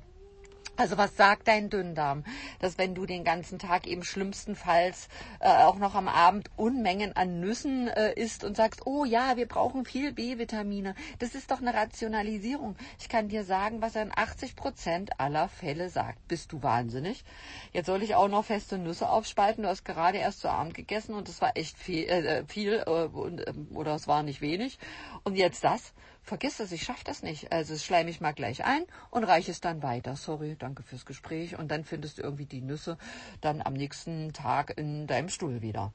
[0.76, 2.24] Also was sagt dein Dünndarm?
[2.58, 5.08] Dass wenn du den ganzen Tag eben schlimmstenfalls
[5.40, 9.46] äh, auch noch am Abend Unmengen an Nüssen äh, isst und sagst, oh ja, wir
[9.46, 10.94] brauchen viel B-Vitamine.
[11.18, 12.76] Das ist doch eine Rationalisierung.
[12.98, 16.26] Ich kann dir sagen, was er in 80 Prozent aller Fälle sagt.
[16.28, 17.24] Bist du wahnsinnig?
[17.72, 19.64] Jetzt soll ich auch noch feste Nüsse aufspalten.
[19.64, 23.74] Du hast gerade erst zu Abend gegessen und das war echt viel, äh, viel äh,
[23.74, 24.78] oder es war nicht wenig.
[25.24, 25.92] Und jetzt das?
[26.22, 27.52] Vergiss es, ich schaffe das nicht.
[27.52, 30.16] Also es schleime ich mal gleich ein und reiche es dann weiter.
[30.16, 31.58] Sorry, danke fürs Gespräch.
[31.58, 32.98] Und dann findest du irgendwie die Nüsse
[33.40, 35.92] dann am nächsten Tag in deinem Stuhl wieder.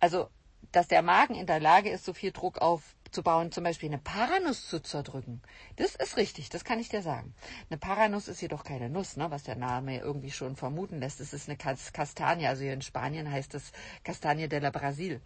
[0.00, 0.28] Also,
[0.70, 3.98] dass der Magen in der Lage ist, so viel Druck auf aufzubauen, zum Beispiel eine
[3.98, 5.42] Paranuss zu zerdrücken.
[5.76, 7.34] Das ist richtig, das kann ich dir sagen.
[7.68, 11.20] Eine Paranuss ist jedoch keine Nuss, ne, was der Name irgendwie schon vermuten lässt.
[11.20, 15.20] Es ist eine Kastanie, also hier in Spanien heißt es Castanie de la Brasil.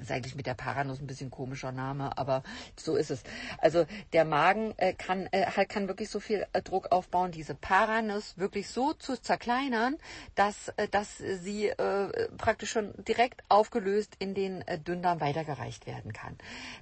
[0.00, 2.42] Ist eigentlich mit der Paranuss ein bisschen komischer Name, aber
[2.76, 3.22] so ist es.
[3.58, 7.54] Also der Magen äh, kann, äh, halt kann wirklich so viel äh, Druck aufbauen, diese
[7.54, 9.96] Paranuss wirklich so zu zerkleinern,
[10.34, 16.12] dass, äh, dass sie äh, praktisch schon direkt aufgelöst in den äh, Dünndarm weitergereicht werden
[16.12, 16.36] kann.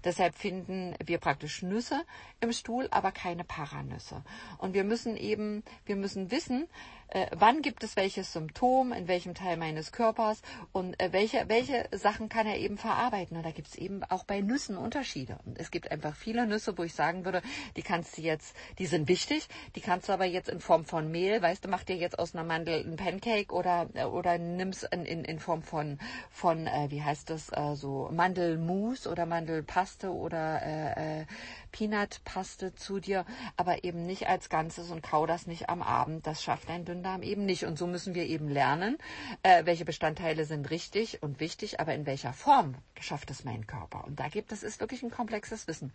[0.04, 2.02] Deshalb finden wir praktisch Nüsse
[2.40, 4.22] im Stuhl, aber keine Paranüsse.
[4.58, 6.68] Und wir müssen eben, wir müssen wissen,
[7.08, 10.42] äh, wann gibt es welches Symptom, in welchem Teil meines Körpers
[10.72, 13.36] und äh, welche, welche Sachen kann er eben verarbeiten.
[13.36, 15.38] Und da gibt es eben auch bei Nüssen Unterschiede.
[15.44, 17.42] Und es gibt einfach viele Nüsse, wo ich sagen würde,
[17.76, 21.10] die kannst du jetzt, die sind wichtig, die kannst du aber jetzt in Form von
[21.10, 24.82] Mehl, weißt du, mach dir jetzt aus einer Mandel ein Pancake oder, äh, oder nimm's
[24.82, 25.98] in, in, in Form von,
[26.30, 31.26] von äh, wie heißt das, äh, so Mandelmus oder Mandelpaste oder äh, äh,
[31.72, 33.24] Peanutpaste zu dir,
[33.56, 36.26] aber eben nicht als Ganzes und kau das nicht am Abend.
[36.26, 37.64] Das schafft dein Dünndarm eben nicht.
[37.64, 38.98] Und so müssen wir eben lernen,
[39.42, 44.04] äh, welche Bestandteile sind richtig und wichtig, aber in welcher Form schafft es mein Körper.
[44.04, 45.92] Und da gibt es, ist wirklich ein komplexes Wissen.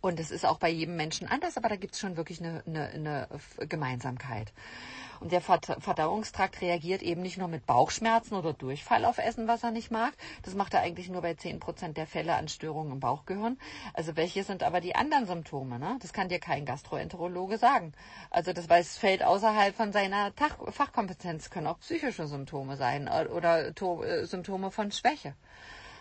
[0.00, 2.62] Und es ist auch bei jedem Menschen anders, aber da gibt es schon wirklich eine,
[2.66, 3.28] eine, eine
[3.68, 4.52] Gemeinsamkeit.
[5.20, 9.70] Und der Verdauungstrakt reagiert eben nicht nur mit Bauchschmerzen oder Durchfall auf Essen, was er
[9.70, 10.14] nicht mag.
[10.42, 13.58] Das macht er eigentlich nur bei 10 Prozent der Fälle an Störungen im Bauchgehirn.
[13.94, 15.78] Also welche sind aber die anderen Symptome?
[15.78, 15.98] Ne?
[16.00, 17.92] Das kann dir kein Gastroenterologe sagen.
[18.30, 20.32] Also das weiß, fällt außerhalb von seiner
[20.70, 25.34] Fachkompetenz, können auch psychische Symptome sein oder äh, Symptome von Schwäche.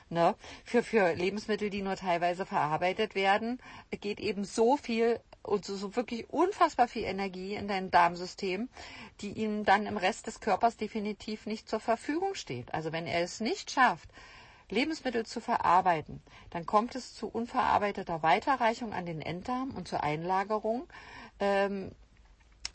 [0.09, 0.35] Ne?
[0.63, 3.59] Für, für Lebensmittel, die nur teilweise verarbeitet werden,
[3.91, 8.69] geht eben so viel und so, so wirklich unfassbar viel Energie in dein Darmsystem,
[9.21, 12.73] die ihm dann im Rest des Körpers definitiv nicht zur Verfügung steht.
[12.73, 14.09] Also wenn er es nicht schafft,
[14.69, 20.87] Lebensmittel zu verarbeiten, dann kommt es zu unverarbeiteter Weiterreichung an den Enddarm und zur Einlagerung.
[21.39, 21.91] Ähm,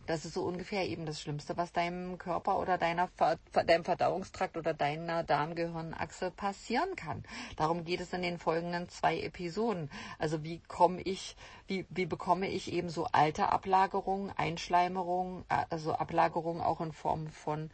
[0.06, 3.08] das ist so ungefähr eben das Schlimmste, was deinem Körper oder deiner,
[3.52, 7.24] deinem Verdauungstrakt oder deiner Darmgehirnachse passieren kann.
[7.56, 9.90] Darum geht es in den folgenden zwei Episoden.
[10.18, 11.36] Also wie komme ich,
[11.66, 17.28] wie, wie bekomme ich eben so alte Ablagerungen, Einschleimerungen, äh, also Ablagerungen auch in Form
[17.28, 17.70] von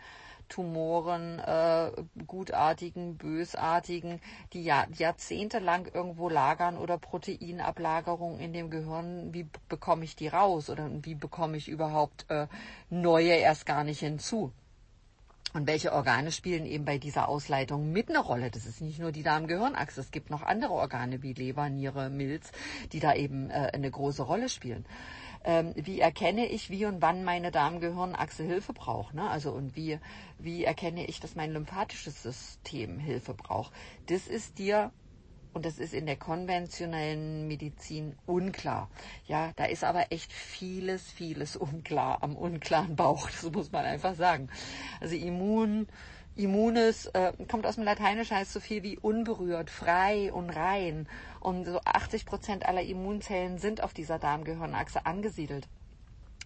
[0.48, 1.90] Tumoren, äh,
[2.26, 4.20] gutartigen, bösartigen,
[4.52, 10.70] die ja, jahrzehntelang irgendwo lagern oder Proteinablagerungen in dem Gehirn, wie bekomme ich die raus
[10.70, 12.46] oder wie bekomme ich überhaupt äh,
[12.90, 14.52] neue erst gar nicht hinzu?
[15.54, 18.50] Und welche Organe spielen eben bei dieser Ausleitung mit eine Rolle?
[18.50, 20.00] Das ist nicht nur die Darm-Gehirnachse.
[20.00, 22.52] Es gibt noch andere Organe wie Leber, Niere, Milz,
[22.92, 24.84] die da eben äh, eine große Rolle spielen
[25.44, 29.14] ähm, wie erkenne ich, wie und wann meine Darmgehirnachse Hilfe braucht.
[29.14, 29.28] Ne?
[29.28, 29.98] Also und wie,
[30.38, 33.72] wie erkenne ich, dass mein lymphatisches System Hilfe braucht.
[34.06, 34.92] Das ist dir
[35.52, 38.88] und das ist in der konventionellen Medizin unklar.
[39.26, 43.28] Ja, da ist aber echt vieles, vieles unklar am unklaren Bauch.
[43.40, 44.48] Das muss man einfach sagen.
[45.00, 45.88] Also Immun,
[46.36, 51.08] Immunes äh, kommt aus dem Lateinischen, heißt so viel wie unberührt, frei und rein.
[51.40, 55.68] Und so 80 Prozent aller Immunzellen sind auf dieser Darmgehirnachse angesiedelt.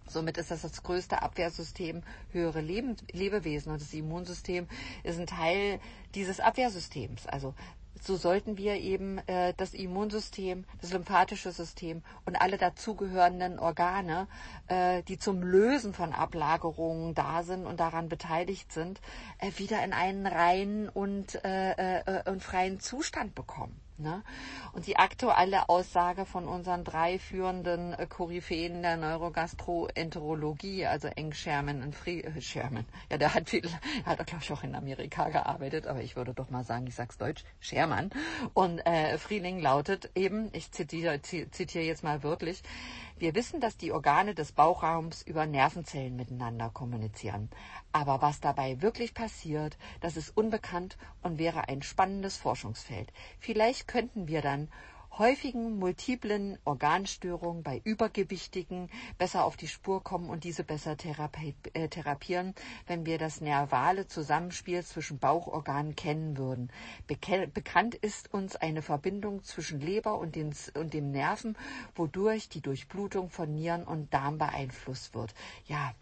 [0.08, 2.02] Somit ist das das größte Abwehrsystem
[2.32, 4.68] höhere Leben, Lebewesen und das Immunsystem
[5.04, 5.80] ist ein Teil
[6.14, 7.26] dieses Abwehrsystems.
[7.26, 7.54] Also
[8.00, 14.26] so sollten wir eben äh, das Immunsystem, das lymphatische System und alle dazugehörenden Organe,
[14.66, 19.00] äh, die zum Lösen von Ablagerungen da sind und daran beteiligt sind,
[19.38, 23.80] äh, wieder in einen reinen und, äh, äh, und freien Zustand bekommen.
[24.02, 24.22] Ne?
[24.72, 31.82] Und die aktuelle Aussage von unseren drei führenden äh, Koryphäen der Neurogastroenterologie, also Eng Sherman
[31.82, 33.68] und Free äh, Sherman, ja, der hat viel,
[34.04, 37.18] hat glaube ich auch in Amerika gearbeitet, aber ich würde doch mal sagen, ich sag's
[37.18, 38.10] deutsch, Sherman.
[38.54, 42.62] Und äh, Frieling lautet eben, ich zitiere, zitiere jetzt mal wörtlich,
[43.22, 47.50] wir wissen, dass die Organe des Bauchraums über Nervenzellen miteinander kommunizieren.
[47.92, 53.12] Aber was dabei wirklich passiert, das ist unbekannt und wäre ein spannendes Forschungsfeld.
[53.38, 54.72] Vielleicht könnten wir dann
[55.18, 60.96] häufigen multiplen Organstörungen bei Übergewichtigen besser auf die Spur kommen und diese besser
[61.74, 62.54] äh, therapieren,
[62.86, 66.70] wenn wir das nervale Zusammenspiel zwischen Bauchorganen kennen würden.
[67.06, 71.56] bekannt ist uns eine Verbindung zwischen Leber und, den, und dem Nerven,
[71.94, 75.34] wodurch die Durchblutung von Nieren und Darm beeinflusst wird.
[75.66, 75.94] Ja,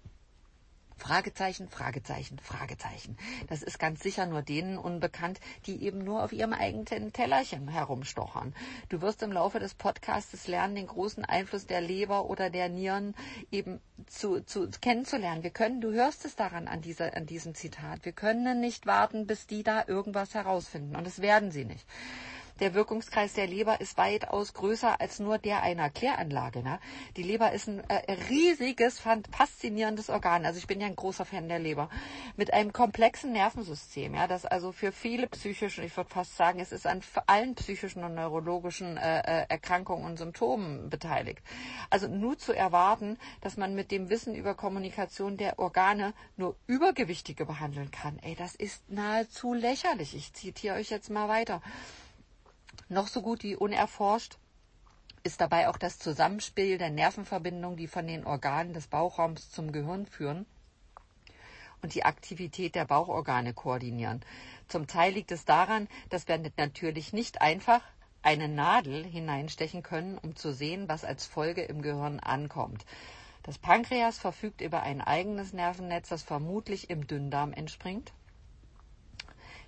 [1.00, 3.16] Fragezeichen, Fragezeichen, Fragezeichen.
[3.48, 8.54] Das ist ganz sicher nur denen unbekannt, die eben nur auf ihrem eigenen Tellerchen herumstochern.
[8.90, 13.14] Du wirst im Laufe des Podcasts lernen, den großen Einfluss der Leber oder der Nieren
[13.50, 15.42] eben zu, zu kennenzulernen.
[15.42, 18.04] Wir können, du hörst es daran an dieser, an diesem Zitat.
[18.04, 20.96] Wir können nicht warten, bis die da irgendwas herausfinden.
[20.96, 21.86] Und das werden sie nicht.
[22.61, 26.62] Der Wirkungskreis der Leber ist weitaus größer als nur der einer Kläranlage.
[26.62, 26.79] Ne?
[27.16, 30.44] Die Leber ist ein äh, riesiges, faszinierendes Organ.
[30.44, 31.88] Also ich bin ja ein großer Fan der Leber.
[32.37, 36.73] Mit einem komplexen Nervensystem, ja, das also für viele psychische, ich würde fast sagen, es
[36.73, 41.42] ist an allen psychischen und neurologischen äh, äh, Erkrankungen und Symptomen beteiligt.
[41.88, 47.46] Also nur zu erwarten, dass man mit dem Wissen über Kommunikation der Organe nur Übergewichtige
[47.46, 50.14] behandeln kann, ey, das ist nahezu lächerlich.
[50.14, 51.62] Ich zitiere euch jetzt mal weiter.
[52.90, 54.37] Noch so gut wie unerforscht
[55.22, 60.07] ist dabei auch das Zusammenspiel der Nervenverbindungen, die von den Organen des Bauchraums zum Gehirn
[60.07, 60.44] führen
[61.83, 64.22] und die Aktivität der Bauchorgane koordinieren.
[64.66, 67.81] Zum Teil liegt es daran, dass wir natürlich nicht einfach
[68.22, 72.85] eine Nadel hineinstechen können, um zu sehen, was als Folge im Gehirn ankommt.
[73.44, 78.12] Das Pankreas verfügt über ein eigenes Nervennetz, das vermutlich im Dünndarm entspringt.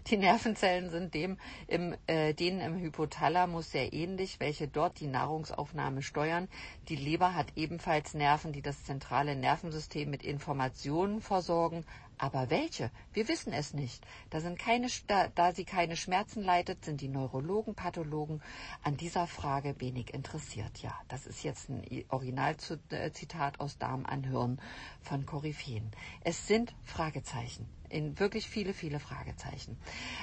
[0.08, 1.38] Die Nervenzellen sind dem
[1.68, 6.48] im, äh, denen im Hypothalamus sehr ähnlich, welche dort die Nahrungsaufnahme steuern.
[6.88, 11.84] Die Leber hat ebenfalls Nerven, die das zentrale Nervensystem mit Informationen versorgen,
[12.18, 12.90] aber welche?
[13.12, 14.04] Wir wissen es nicht.
[14.30, 18.42] Da, sind keine, da, da sie keine Schmerzen leitet, sind die Neurologen, Pathologen
[18.82, 20.78] an dieser Frage wenig interessiert.
[20.78, 24.60] Ja, das ist jetzt ein Originalzitat aus Darm an Hirn
[25.00, 25.90] von Koryphäen.
[26.22, 29.78] Es sind Fragezeichen in wirklich viele, viele Fragezeichen.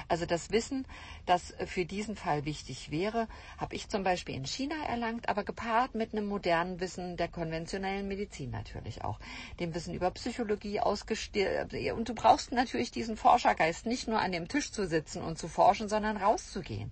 [0.08, 0.86] Also das Wissen,
[1.26, 3.28] das für diesen Fall wichtig wäre,
[3.58, 8.08] habe ich zum Beispiel in China erlangt, aber gepaart mit einem modernen Wissen der konventionellen
[8.08, 9.18] Medizin natürlich auch.
[9.58, 11.72] Dem Wissen über Psychologie ausgestellt.
[11.92, 15.48] Und du brauchst natürlich diesen Forschergeist, nicht nur an dem Tisch zu sitzen und zu
[15.48, 16.90] forschen, sondern rauszugehen.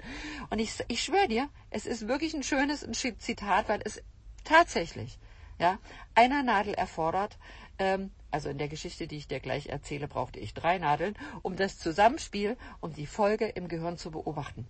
[0.50, 2.86] Und ich, ich schwöre dir, es ist wirklich ein schönes
[3.18, 4.02] Zitat, weil es
[4.44, 5.18] tatsächlich
[5.58, 5.78] ja,
[6.14, 7.38] einer Nadel erfordert,
[7.78, 11.56] ähm, also in der Geschichte, die ich dir gleich erzähle, brauchte ich drei Nadeln, um
[11.56, 14.66] das Zusammenspiel und die Folge im Gehirn zu beobachten.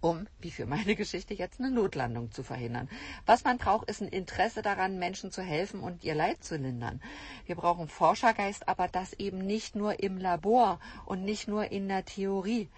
[0.00, 2.88] Um, wie für meine Geschichte, jetzt eine Notlandung zu verhindern.
[3.26, 7.00] Was man braucht, ist ein Interesse daran, Menschen zu helfen und ihr Leid zu lindern.
[7.46, 12.04] Wir brauchen Forschergeist, aber das eben nicht nur im Labor und nicht nur in der
[12.04, 12.68] Theorie.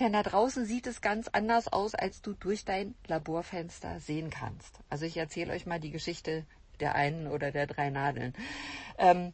[0.00, 4.80] Denn da draußen sieht es ganz anders aus, als du durch dein Laborfenster sehen kannst.
[4.88, 6.46] Also ich erzähle euch mal die Geschichte
[6.80, 8.34] der einen oder der drei Nadeln.
[8.98, 9.32] Ähm,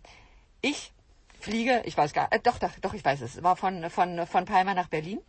[0.61, 0.93] ich
[1.41, 4.45] fliege, ich weiß gar, äh, doch, doch, doch, ich weiß es, war von, von, von
[4.45, 5.21] Palma nach Berlin.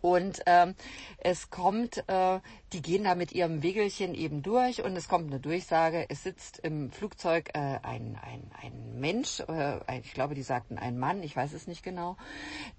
[0.00, 0.74] Und ähm,
[1.18, 2.40] es kommt, äh,
[2.72, 6.58] die gehen da mit ihrem Wegelchen eben durch und es kommt eine Durchsage, es sitzt
[6.60, 11.34] im Flugzeug äh, ein, ein, ein Mensch, äh, ich glaube, die sagten ein Mann, ich
[11.34, 12.16] weiß es nicht genau,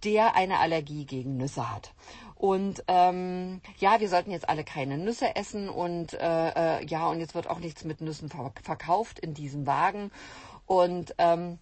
[0.06, 1.94] der eine Allergie gegen Nüsse hat.
[2.36, 7.20] Und ähm, ja, wir sollten jetzt alle keine Nüsse essen und äh, äh, ja, und
[7.20, 10.10] jetzt wird auch nichts mit Nüssen verkauft in diesem Wagen.
[10.66, 11.60] Und ähm,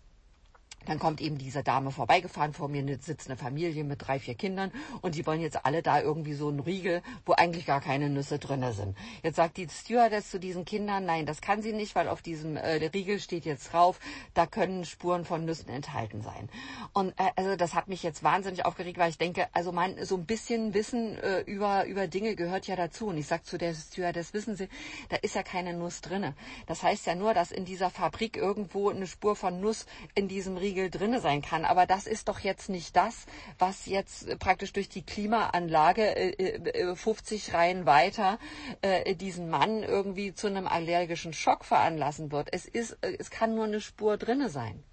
[0.86, 4.72] dann kommt eben diese Dame vorbeigefahren, vor mir sitzt eine Familie mit drei, vier Kindern
[5.02, 8.40] und die wollen jetzt alle da irgendwie so einen Riegel, wo eigentlich gar keine Nüsse
[8.40, 8.96] drinne sind.
[9.22, 12.56] Jetzt sagt die Stewardess zu diesen Kindern, nein, das kann sie nicht, weil auf diesem
[12.56, 14.00] äh, Riegel steht jetzt drauf,
[14.34, 16.50] da können Spuren von Nüssen enthalten sein.
[16.94, 20.16] Und äh, also das hat mich jetzt wahnsinnig aufgeregt, weil ich denke, also mein so
[20.16, 23.08] ein bisschen Wissen äh, über über Dinge gehört ja dazu.
[23.08, 24.70] Und ich sag zu der Stewardess, wissen Sie,
[25.10, 26.34] da ist ja keine Nuss drinne.
[26.66, 29.86] Das heißt ja nur, dass in dieser Fabrik irgendwo eine Spur von Nuss
[30.16, 31.66] in diesem Riegel Spiegel drinne sein kann.
[31.66, 33.26] Aber das ist doch jetzt nicht das,
[33.58, 38.38] was jetzt praktisch durch die Klimaanlage äh, 50 äh, Reihen weiter
[38.82, 42.50] äh, diesen Mann irgendwie zu einem allergischen Schock veranlassen wird.
[42.52, 44.84] Es ist, äh, es kann nur eine Spur drinne sein.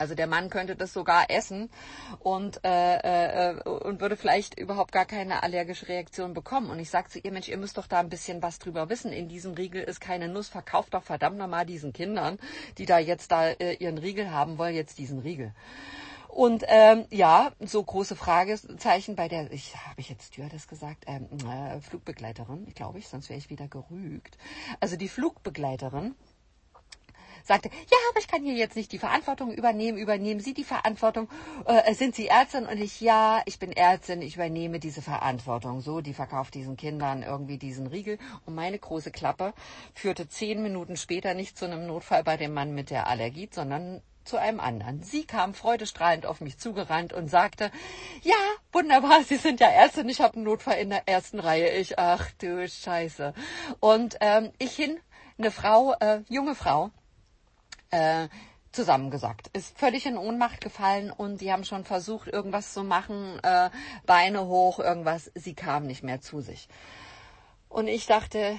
[0.00, 1.68] Also der Mann könnte das sogar essen
[2.20, 6.70] und, äh, äh, und würde vielleicht überhaupt gar keine allergische Reaktion bekommen.
[6.70, 9.12] Und ich sage zu ihr, Mensch, ihr müsst doch da ein bisschen was drüber wissen.
[9.12, 10.48] In diesem Riegel ist keine Nuss.
[10.48, 12.38] Verkauft doch verdammt nochmal diesen Kindern,
[12.78, 15.52] die da jetzt da äh, ihren Riegel haben wollen, jetzt diesen Riegel.
[16.28, 21.26] Und ähm, ja, so große Fragezeichen bei der, ich habe ich jetzt Stewardess gesagt, ähm,
[21.46, 24.38] äh, Flugbegleiterin, ich glaube ich, sonst wäre ich wieder gerügt.
[24.78, 26.14] Also die Flugbegleiterin
[27.44, 29.98] sagte, ja, aber ich kann hier jetzt nicht die Verantwortung übernehmen.
[29.98, 31.28] Übernehmen Sie die Verantwortung?
[31.66, 32.66] Äh, sind Sie Ärztin?
[32.66, 35.80] Und ich, ja, ich bin Ärztin, ich übernehme diese Verantwortung.
[35.80, 38.18] So, die verkauft diesen Kindern irgendwie diesen Riegel.
[38.46, 39.54] Und meine große Klappe
[39.94, 44.02] führte zehn Minuten später nicht zu einem Notfall bei dem Mann mit der Allergie, sondern
[44.24, 45.02] zu einem anderen.
[45.02, 47.70] Sie kam freudestrahlend auf mich zugerannt und sagte,
[48.22, 48.36] ja,
[48.72, 51.70] wunderbar, Sie sind ja Ärztin, ich habe einen Notfall in der ersten Reihe.
[51.70, 53.34] Ich, ach du Scheiße.
[53.80, 54.98] Und ähm, ich hin,
[55.38, 56.90] eine Frau, äh, junge Frau,
[57.90, 58.28] äh,
[58.72, 63.70] zusammengesackt, ist völlig in Ohnmacht gefallen und die haben schon versucht, irgendwas zu machen, äh,
[64.06, 65.30] Beine hoch, irgendwas.
[65.34, 66.68] Sie kam nicht mehr zu sich.
[67.68, 68.58] Und ich dachte,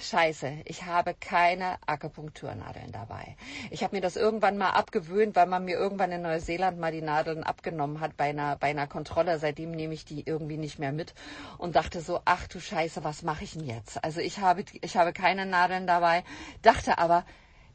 [0.00, 3.36] scheiße, ich habe keine Akupunkturnadeln dabei.
[3.70, 7.02] Ich habe mir das irgendwann mal abgewöhnt, weil man mir irgendwann in Neuseeland mal die
[7.02, 9.38] Nadeln abgenommen hat bei einer, bei einer Kontrolle.
[9.38, 11.14] Seitdem nehme ich die irgendwie nicht mehr mit
[11.58, 14.02] und dachte so, ach du Scheiße, was mache ich denn jetzt?
[14.02, 16.24] Also ich habe, ich habe keine Nadeln dabei,
[16.62, 17.24] dachte aber,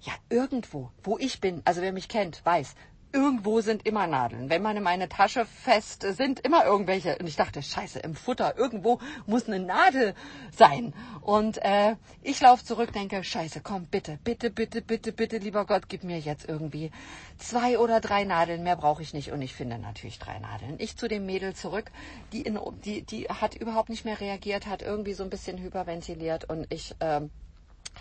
[0.06, 2.76] ja, irgendwo, wo ich bin, also wer mich kennt, weiß,
[3.16, 4.50] irgendwo sind immer Nadeln.
[4.50, 7.18] Wenn man in meine Tasche fest, sind immer irgendwelche.
[7.18, 10.14] Und ich dachte, scheiße, im Futter, irgendwo muss eine Nadel
[10.52, 10.94] sein.
[11.22, 15.88] Und äh, ich laufe zurück, denke, scheiße, komm, bitte, bitte, bitte, bitte, bitte, lieber Gott,
[15.88, 16.92] gib mir jetzt irgendwie
[17.38, 18.64] zwei oder drei Nadeln.
[18.64, 19.32] Mehr brauche ich nicht.
[19.32, 20.76] Und ich finde natürlich drei Nadeln.
[20.78, 21.92] Ich zu dem Mädel zurück,
[22.34, 26.50] die, in, die, die hat überhaupt nicht mehr reagiert, hat irgendwie so ein bisschen hyperventiliert.
[26.50, 26.94] Und ich...
[27.00, 27.32] Ähm,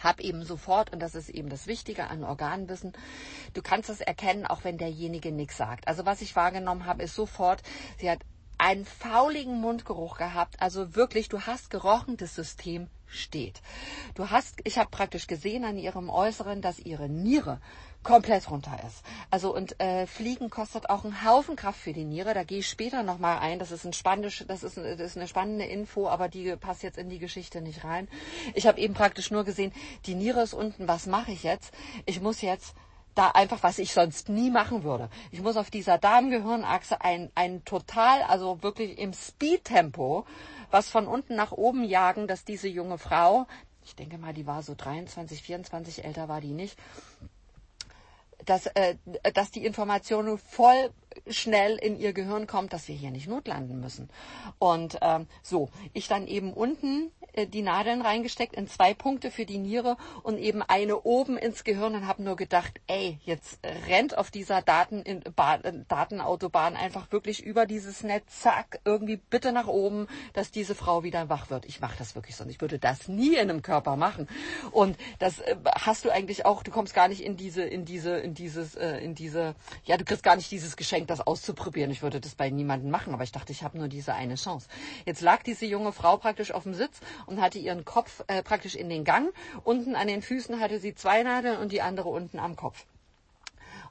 [0.03, 2.93] hab eben sofort, und das ist eben das Wichtige an Organwissen,
[3.53, 5.89] du kannst es erkennen, auch wenn derjenige nichts sagt.
[5.89, 7.63] Also was ich wahrgenommen habe, ist sofort,
[7.99, 8.21] sie hat
[8.59, 10.61] einen fauligen Mundgeruch gehabt.
[10.61, 13.61] Also wirklich, du hast gerochen, das System steht.
[14.15, 17.61] Du hast, ich habe praktisch gesehen an ihrem Äußeren, dass ihre Niere
[18.05, 19.03] komplett runter ist.
[19.31, 22.35] Also und äh, Fliegen kostet auch einen Haufen Kraft für die Niere.
[22.35, 23.59] Da gehe ich später nochmal ein.
[23.59, 26.99] Das ist ein spannendes, das ist, das ist eine spannende Info, aber die passt jetzt
[26.99, 28.07] in die Geschichte nicht rein.
[28.55, 29.73] Ich habe eben praktisch nur gesehen,
[30.07, 30.87] die Niere ist unten.
[30.87, 31.73] Was mache ich jetzt?
[32.07, 32.75] Ich muss jetzt
[33.15, 35.09] da einfach, was ich sonst nie machen würde.
[35.31, 40.27] Ich muss auf dieser Darmgehirnachse ein, ein total, also wirklich im Speedtempo,
[40.71, 43.47] was von unten nach oben jagen, dass diese junge Frau,
[43.85, 46.79] ich denke mal, die war so 23, 24, älter war die nicht,
[48.45, 48.97] dass, äh,
[49.33, 50.91] dass die Information voll
[51.27, 54.09] schnell in ihr Gehirn kommt, dass wir hier nicht notlanden müssen.
[54.59, 59.59] Und ähm, so, ich dann eben unten die Nadeln reingesteckt in zwei Punkte für die
[59.59, 64.31] Niere und eben eine oben ins Gehirn und habe nur gedacht, ey, jetzt rennt auf
[64.31, 70.07] dieser Daten in, ba Datenautobahn einfach wirklich über dieses Netz, zack, irgendwie bitte nach oben,
[70.33, 71.65] dass diese Frau wieder wach wird.
[71.67, 72.45] Ich mache das wirklich so.
[72.47, 74.29] Ich würde das nie in einem Körper machen.
[74.71, 78.19] Und das äh, hast du eigentlich auch, du kommst gar nicht in diese, in diese,
[78.19, 81.91] in dieses, äh, in diese, ja, du kriegst gar nicht dieses Geschenk, das auszuprobieren.
[81.91, 84.69] Ich würde das bei niemandem machen, aber ich dachte, ich habe nur diese eine Chance.
[85.07, 88.75] Jetzt lag diese junge Frau praktisch auf dem Sitz und hatte ihren Kopf äh, praktisch
[88.75, 89.33] in den Gang.
[89.65, 92.87] Unten an den Füßen hatte sie zwei Nadeln und die andere unten am Kopf.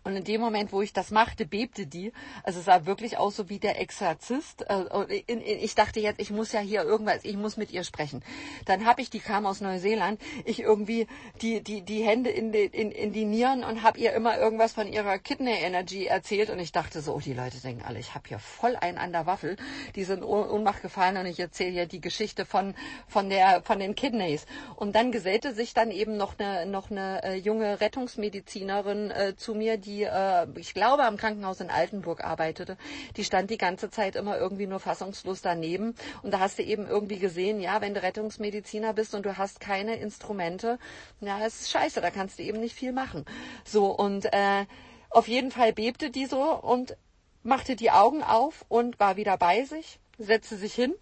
[0.04, 2.12] Und in dem Moment, wo ich das machte, bebte die.
[2.44, 4.66] Also es sah wirklich aus so wie der Exorzist.
[4.70, 8.22] Äh, ich dachte jetzt, ich muss ja hier irgendwas, ich muss mit ihr sprechen.
[8.66, 11.08] Dann habe ich, die kam aus Neuseeland, ich irgendwie
[11.42, 14.74] die, die, die Hände in die, in, in die Nieren und habe ihr immer irgendwas
[14.74, 16.50] von ihrer Kidney Energy erzählt.
[16.50, 19.14] Und ich dachte so, oh, die Leute denken alle, ich habe hier voll einen an
[19.14, 19.56] der Waffel.
[19.96, 22.76] Die sind Ohnmacht gefallen und ich erzähle hier die Geschichte von,
[23.08, 24.46] von, der, von den Kidneys.
[24.76, 29.56] Und dann gesellte sich dann eben noch eine, noch eine äh, junge Rettungsmedizinerin äh, zu
[29.56, 32.78] mir, die die, äh, ich glaube, am Krankenhaus in Altenburg arbeitete,
[33.18, 35.96] die stand die ganze Zeit immer irgendwie nur fassungslos daneben.
[36.22, 39.60] Und da hast du eben irgendwie gesehen, ja, wenn du Rettungsmediziner bist und du hast
[39.60, 40.80] keine Instrumente,
[41.22, 43.26] ja, ist scheiße, da kannst du eben nicht viel machen.
[43.66, 44.66] So, und äh,
[45.10, 46.98] auf jeden Fall bebte die so und
[47.44, 50.94] machte die Augen auf und war wieder bei sich, setzte sich hin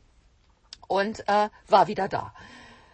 [0.87, 2.33] und äh, war wieder da.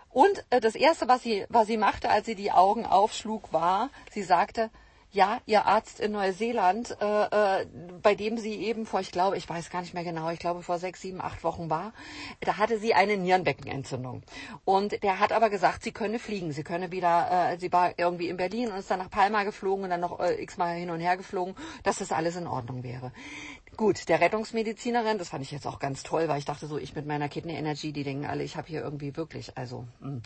[0.10, 3.90] Und äh, das Erste, was sie, was sie machte, als sie die Augen aufschlug, war,
[4.12, 4.70] sie sagte,
[5.12, 7.66] ja, ihr Arzt in Neuseeland, äh, äh,
[8.02, 10.64] bei dem sie eben vor, ich glaube, ich weiß gar nicht mehr genau, ich glaube
[10.64, 11.94] vor sechs, sieben, acht Wochen war,
[12.42, 14.24] da hatte sie eine Nierenbeckenentzündung.
[14.66, 18.28] Und der hat aber gesagt, sie könne fliegen, sie könne wieder, äh, sie war irgendwie
[18.28, 21.00] in Berlin und ist dann nach Palma geflogen und dann noch äh, x-mal hin und
[21.00, 23.12] her geflogen, dass das alles in Ordnung wäre.
[23.78, 26.96] Gut, der Rettungsmedizinerin, das fand ich jetzt auch ganz toll, weil ich dachte so, ich
[26.96, 29.86] mit meiner Kidney Energy, die denken alle, ich habe hier irgendwie wirklich, also.
[30.02, 30.24] Hm.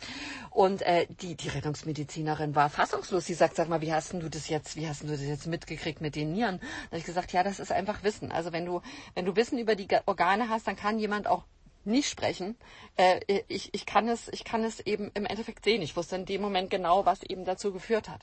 [0.52, 3.26] Und äh, die, die Rettungsmedizinerin war fassungslos.
[3.26, 6.00] Sie sagt, sag mal, wie hast du das jetzt, wie hast du das jetzt mitgekriegt
[6.00, 6.60] mit den Nieren?
[6.60, 8.32] Da habe ich gesagt, ja, das ist einfach Wissen.
[8.32, 8.82] Also wenn du,
[9.16, 11.44] wenn du Wissen über die Organe hast, dann kann jemand auch
[11.84, 12.56] nicht sprechen.
[12.96, 15.82] Äh, ich, ich, kann es, ich kann es eben im Endeffekt sehen.
[15.82, 18.22] Ich wusste in dem Moment genau, was eben dazu geführt hat.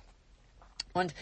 [0.94, 1.14] Und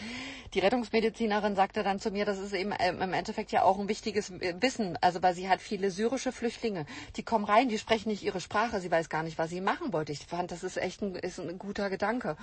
[0.53, 3.89] die Rettungsmedizinerin sagte dann zu mir, das ist eben ähm, im Endeffekt ja auch ein
[3.89, 4.97] wichtiges äh, Wissen.
[5.01, 8.79] Also weil sie hat viele syrische Flüchtlinge, die kommen rein, die sprechen nicht ihre Sprache,
[8.79, 10.11] sie weiß gar nicht, was sie machen wollte.
[10.11, 12.37] Ich fand, das ist echt ein, ist ein guter Gedanke.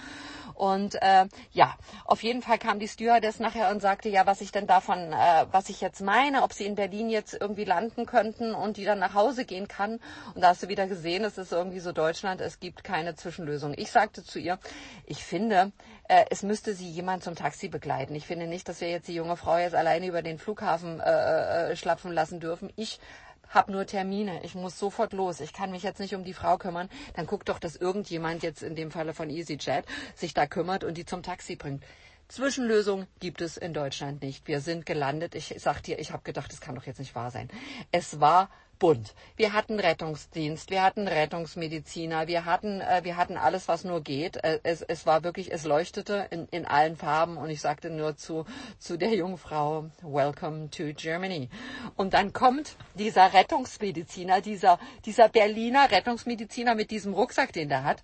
[0.54, 4.52] Und äh, ja, auf jeden Fall kam die Stewardess nachher und sagte, ja, was ich
[4.52, 8.54] denn davon, äh, was ich jetzt meine, ob sie in Berlin jetzt irgendwie landen könnten
[8.54, 10.00] und die dann nach Hause gehen kann.
[10.34, 13.74] Und da hast du wieder gesehen, es ist irgendwie so Deutschland, es gibt keine Zwischenlösung.
[13.76, 14.58] Ich sagte zu ihr,
[15.06, 15.72] ich finde,
[16.08, 18.14] äh, es müsste sie jemand zum Taxi begleiten.
[18.14, 21.70] Ich finde nicht, dass wir jetzt die junge Frau jetzt alleine über den Flughafen äh,
[21.70, 22.72] äh, schlapfen lassen dürfen.
[22.76, 23.00] Ich
[23.48, 26.59] habe nur Termine, ich muss sofort los, ich kann mich jetzt nicht um die Frau
[26.59, 29.84] kümmern, dann guckt doch, dass irgendjemand jetzt in dem Falle von EasyJet
[30.14, 31.84] sich da kümmert und die zum Taxi bringt.
[32.29, 34.49] Zwischenlösung gibt es in Deutschland nicht.
[34.49, 35.35] Wir sind gelandet.
[35.35, 37.49] Ich sag dir, ich habe gedacht, das kann doch jetzt nicht wahr sein.
[37.93, 38.49] Es war
[38.79, 39.14] bunt.
[39.37, 44.37] Wir hatten Rettungsdienst, wir hatten Rettungsmediziner, wir hatten, äh, wir hatten alles, was nur geht.
[44.43, 48.16] Äh, es, es war wirklich, es leuchtete in, in allen Farben und ich sagte nur
[48.16, 48.45] zu,
[48.79, 51.49] zu der jungen Frau, Welcome to Germany.
[51.97, 58.03] Und dann kommt dieser Rettungsmediziner, dieser, dieser Berliner Rettungsmediziner mit diesem Rucksack, den der hat,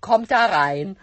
[0.00, 0.96] kommt da rein,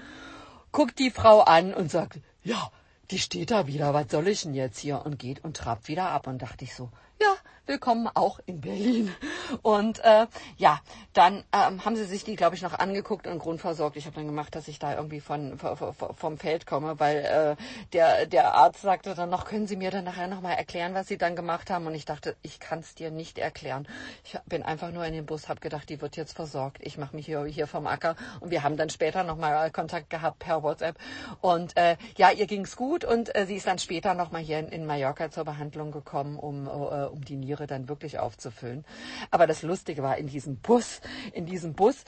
[0.72, 2.72] guckt die Frau an und sagt, ja,
[3.12, 5.06] die steht da wieder, was soll ich denn jetzt hier?
[5.06, 6.28] Und geht und trabt wieder ab.
[6.28, 6.90] Und dachte ich so,
[7.22, 7.36] ja,
[7.68, 9.14] willkommen auch in Berlin.
[9.62, 10.26] Und äh,
[10.58, 10.80] ja,
[11.14, 13.96] dann ähm, haben sie sich die, glaube ich, noch angeguckt und grundversorgt.
[13.96, 17.56] Ich habe dann gemacht, dass ich da irgendwie von, von vom Feld komme, weil äh,
[17.94, 21.18] der, der Arzt sagte dann noch, können Sie mir dann nachher nochmal erklären, was Sie
[21.18, 21.86] dann gemacht haben?
[21.86, 23.88] Und ich dachte, ich kann es dir nicht erklären.
[24.24, 26.80] Ich bin einfach nur in den Bus, habe gedacht, die wird jetzt versorgt.
[26.82, 28.16] Ich mache mich hier, hier vom Acker.
[28.40, 30.98] Und wir haben dann später nochmal Kontakt gehabt per WhatsApp.
[31.42, 34.70] Und äh, ja, ihr ging's gut und äh, sie ist dann später nochmal hier in,
[34.70, 38.86] in Mallorca zur Behandlung gekommen, um, äh, um die Niere dann wirklich aufzufüllen.
[39.30, 41.02] Aber das Lustige war in diesem Bus,
[41.34, 42.04] in diesem Bus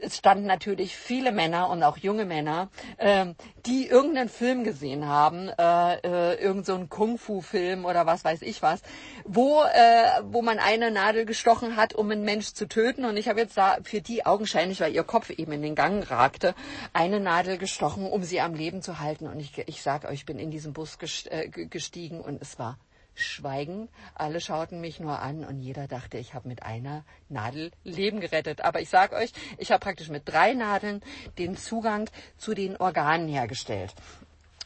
[0.00, 3.26] es standen natürlich viele Männer und auch junge Männer, äh,
[3.64, 8.82] die irgendeinen Film gesehen haben, äh, äh, irgendeinen so Kung-Fu-Film oder was weiß ich was,
[9.24, 13.04] wo, äh, wo man eine Nadel gestochen hat, um einen Mensch zu töten.
[13.04, 16.08] Und ich habe jetzt da für die augenscheinlich, weil ihr Kopf eben in den Gang
[16.10, 16.54] ragte,
[16.92, 19.26] eine Nadel gestochen, um sie am Leben zu halten.
[19.26, 20.98] Und ich, ich sage euch, ich bin in diesen Bus
[21.30, 22.78] äh, gestiegen und es war
[23.16, 23.88] Schweigen.
[24.14, 28.60] Alle schauten mich nur an und jeder dachte, ich habe mit einer Nadel Leben gerettet.
[28.60, 31.02] Aber ich sage euch, ich habe praktisch mit drei Nadeln
[31.38, 33.94] den Zugang zu den Organen hergestellt.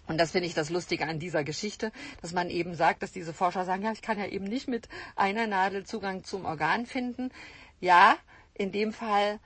[0.07, 3.32] Und das finde ich das Lustige an dieser Geschichte, dass man eben sagt, dass diese
[3.32, 7.30] Forscher sagen, ja, ich kann ja eben nicht mit einer Nadel Zugang zum Organ finden.
[7.78, 8.16] Ja,
[8.55, 9.38] in dem Fall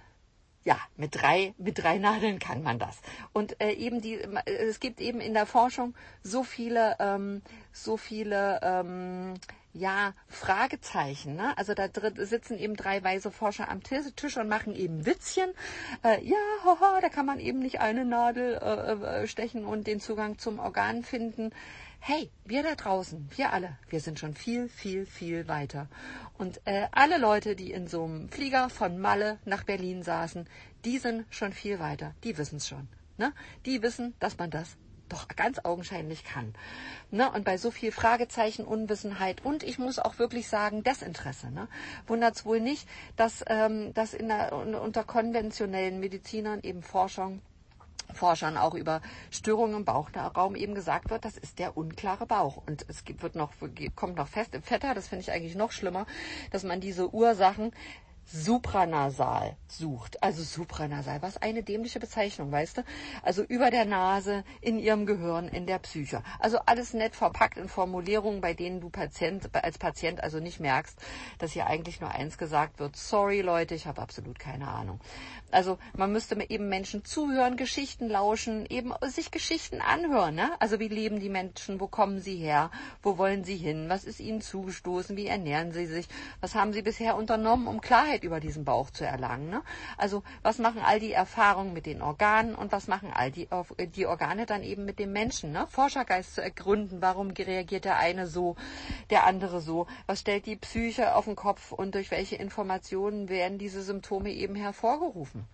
[0.64, 2.98] ja, mit drei, mit drei Nadeln kann man das.
[3.32, 7.42] Und äh, eben die, es gibt eben in der Forschung so viele, ähm,
[7.72, 9.34] so viele, ähm,
[9.74, 11.34] ja, Fragezeichen.
[11.34, 11.56] Ne?
[11.58, 15.50] Also da sitzen eben drei weise Forscher am Tisch und machen eben Witzchen.
[16.04, 20.00] Äh, ja, haha, da kann man eben nicht eine Nadel äh, äh stechen und den
[20.00, 21.50] Zugang zum Organ finden
[22.06, 25.88] hey, wir da draußen, wir alle, wir sind schon viel, viel, viel weiter.
[26.36, 30.46] Und äh, alle Leute, die in so einem Flieger von Malle nach Berlin saßen,
[30.84, 32.14] die sind schon viel weiter.
[32.22, 32.88] Die wissen es schon.
[33.16, 33.32] Ne?
[33.64, 34.76] Die wissen, dass man das
[35.08, 36.52] doch ganz augenscheinlich kann.
[37.10, 37.30] Ne?
[37.30, 41.50] Und bei so viel Fragezeichen, Unwissenheit und ich muss auch wirklich sagen, Desinteresse.
[41.50, 41.68] Ne?
[42.06, 42.86] Wundert es wohl nicht,
[43.16, 47.40] dass, ähm, dass in der, unter konventionellen Medizinern eben Forschung
[48.12, 49.00] Forschern auch über
[49.30, 52.62] Störungen im Bauchraum eben gesagt wird, das ist der unklare Bauch.
[52.66, 53.52] Und es wird noch,
[53.94, 56.06] kommt noch fest im Fetter, das finde ich eigentlich noch schlimmer,
[56.50, 57.72] dass man diese Ursachen
[58.26, 60.22] supranasal sucht.
[60.22, 62.82] Also supranasal, was eine dämliche Bezeichnung, weißt du?
[63.22, 66.22] Also über der Nase, in ihrem Gehirn, in der Psyche.
[66.38, 70.98] Also alles nett verpackt in Formulierungen, bei denen du Patient, als Patient also nicht merkst,
[71.38, 72.96] dass hier eigentlich nur eins gesagt wird.
[72.96, 75.00] Sorry Leute, ich habe absolut keine Ahnung.
[75.50, 80.34] Also man müsste eben Menschen zuhören, Geschichten lauschen, eben sich Geschichten anhören.
[80.34, 80.50] Ne?
[80.58, 82.70] Also wie leben die Menschen, wo kommen sie her,
[83.02, 86.08] wo wollen sie hin, was ist ihnen zugestoßen, wie ernähren sie sich,
[86.40, 89.50] was haben sie bisher unternommen, um Klarheit über diesen Bauch zu erlangen.
[89.50, 89.62] Ne?
[89.96, 93.48] Also was machen all die Erfahrungen mit den Organen und was machen all die,
[93.96, 95.52] die Organe dann eben mit dem Menschen.
[95.52, 95.66] Ne?
[95.68, 98.56] Forschergeist zu ergründen, warum reagiert der eine so,
[99.10, 103.58] der andere so, was stellt die Psyche auf den Kopf und durch welche Informationen werden
[103.58, 105.46] diese Symptome eben hervorgerufen.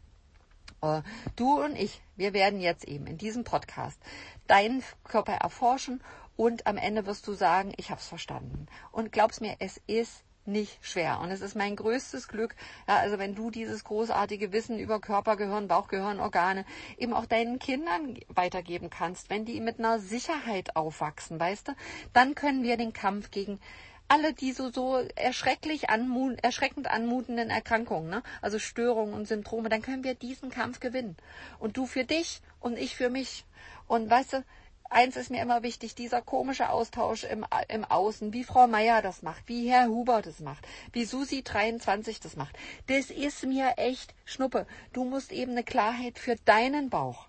[0.83, 1.03] Äh,
[1.37, 3.99] du und ich, wir werden jetzt eben in diesem Podcast
[4.47, 6.03] deinen Körper erforschen
[6.37, 8.67] und am Ende wirst du sagen, ich habe es verstanden.
[8.93, 11.21] Und glaub's mir, es ist nicht schwer.
[11.21, 12.55] Und es ist mein größtes Glück,
[12.89, 16.65] ja, also wenn du dieses großartige Wissen über Körper, Gehirn, Bauchgehirn, Organe
[16.99, 21.73] eben auch deinen Kindern weitergeben kannst, wenn die mit einer Sicherheit aufwachsen, weißt du,
[22.13, 23.61] dann können wir den Kampf gegen
[24.11, 28.23] alle diese so erschrecklich anmu erschreckend anmutenden Erkrankungen, ne?
[28.43, 31.17] also Störungen und Symptome, dann können wir diesen Kampf gewinnen.
[31.61, 33.45] Und du für dich und ich für mich.
[33.87, 34.45] Und weißt du,
[34.91, 39.23] eins ist mir immer wichtig, dieser komische Austausch im, im Außen, wie Frau Meier das
[39.23, 42.57] macht, wie Herr Huber das macht, wie Susi 23 das macht.
[42.89, 44.67] Das ist mir echt Schnuppe.
[44.93, 47.29] Du musst eben eine Klarheit für deinen Bauch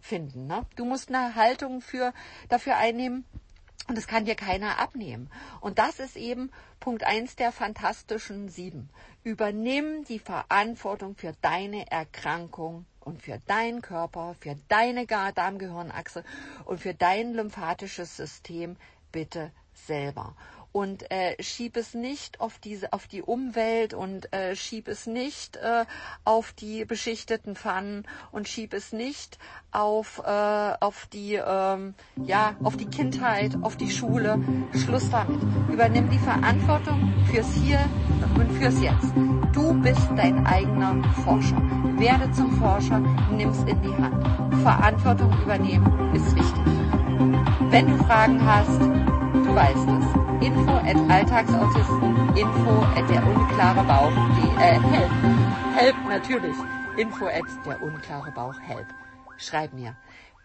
[0.00, 0.46] finden.
[0.46, 0.64] Ne?
[0.76, 2.14] Du musst eine Haltung für,
[2.48, 3.24] dafür einnehmen,
[3.86, 5.30] und das kann dir keiner abnehmen.
[5.60, 8.88] Und das ist eben Punkt eins der fantastischen sieben.
[9.24, 16.24] Übernimm die Verantwortung für deine Erkrankung und für deinen Körper, für deine Darmgehirnachse
[16.64, 18.76] und für dein lymphatisches System
[19.12, 20.34] bitte selber.
[20.74, 25.56] Und äh, schieb es nicht auf diese auf die Umwelt und äh, schieb es nicht
[25.56, 25.84] äh,
[26.24, 29.38] auf die beschichteten Pfannen und schieb es nicht
[29.70, 31.94] auf äh, auf die ähm,
[32.26, 34.42] ja auf die Kindheit auf die Schule.
[34.84, 35.40] Schluss damit.
[35.72, 37.78] Übernimm die Verantwortung fürs Hier
[38.34, 39.12] und fürs Jetzt.
[39.52, 41.62] Du bist dein eigener Forscher.
[41.98, 42.98] Werde zum Forscher
[43.30, 44.26] nimm's in die Hand.
[44.62, 46.64] Verantwortung übernehmen ist wichtig.
[47.70, 49.03] Wenn du Fragen hast
[49.54, 55.12] weißt es info at Alltagsautisten, info at der unklare Bauch, die, äh, help,
[55.76, 56.56] help natürlich,
[56.96, 58.86] info at der unklare Bauch, help.
[59.38, 59.96] Schreib mir.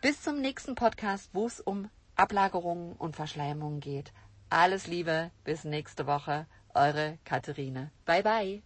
[0.01, 4.13] Bis zum nächsten Podcast, wo es um Ablagerungen und Verschleimungen geht.
[4.49, 6.45] Alles Liebe, bis nächste Woche.
[6.73, 7.91] Eure Katharine.
[8.05, 8.63] Bye bye.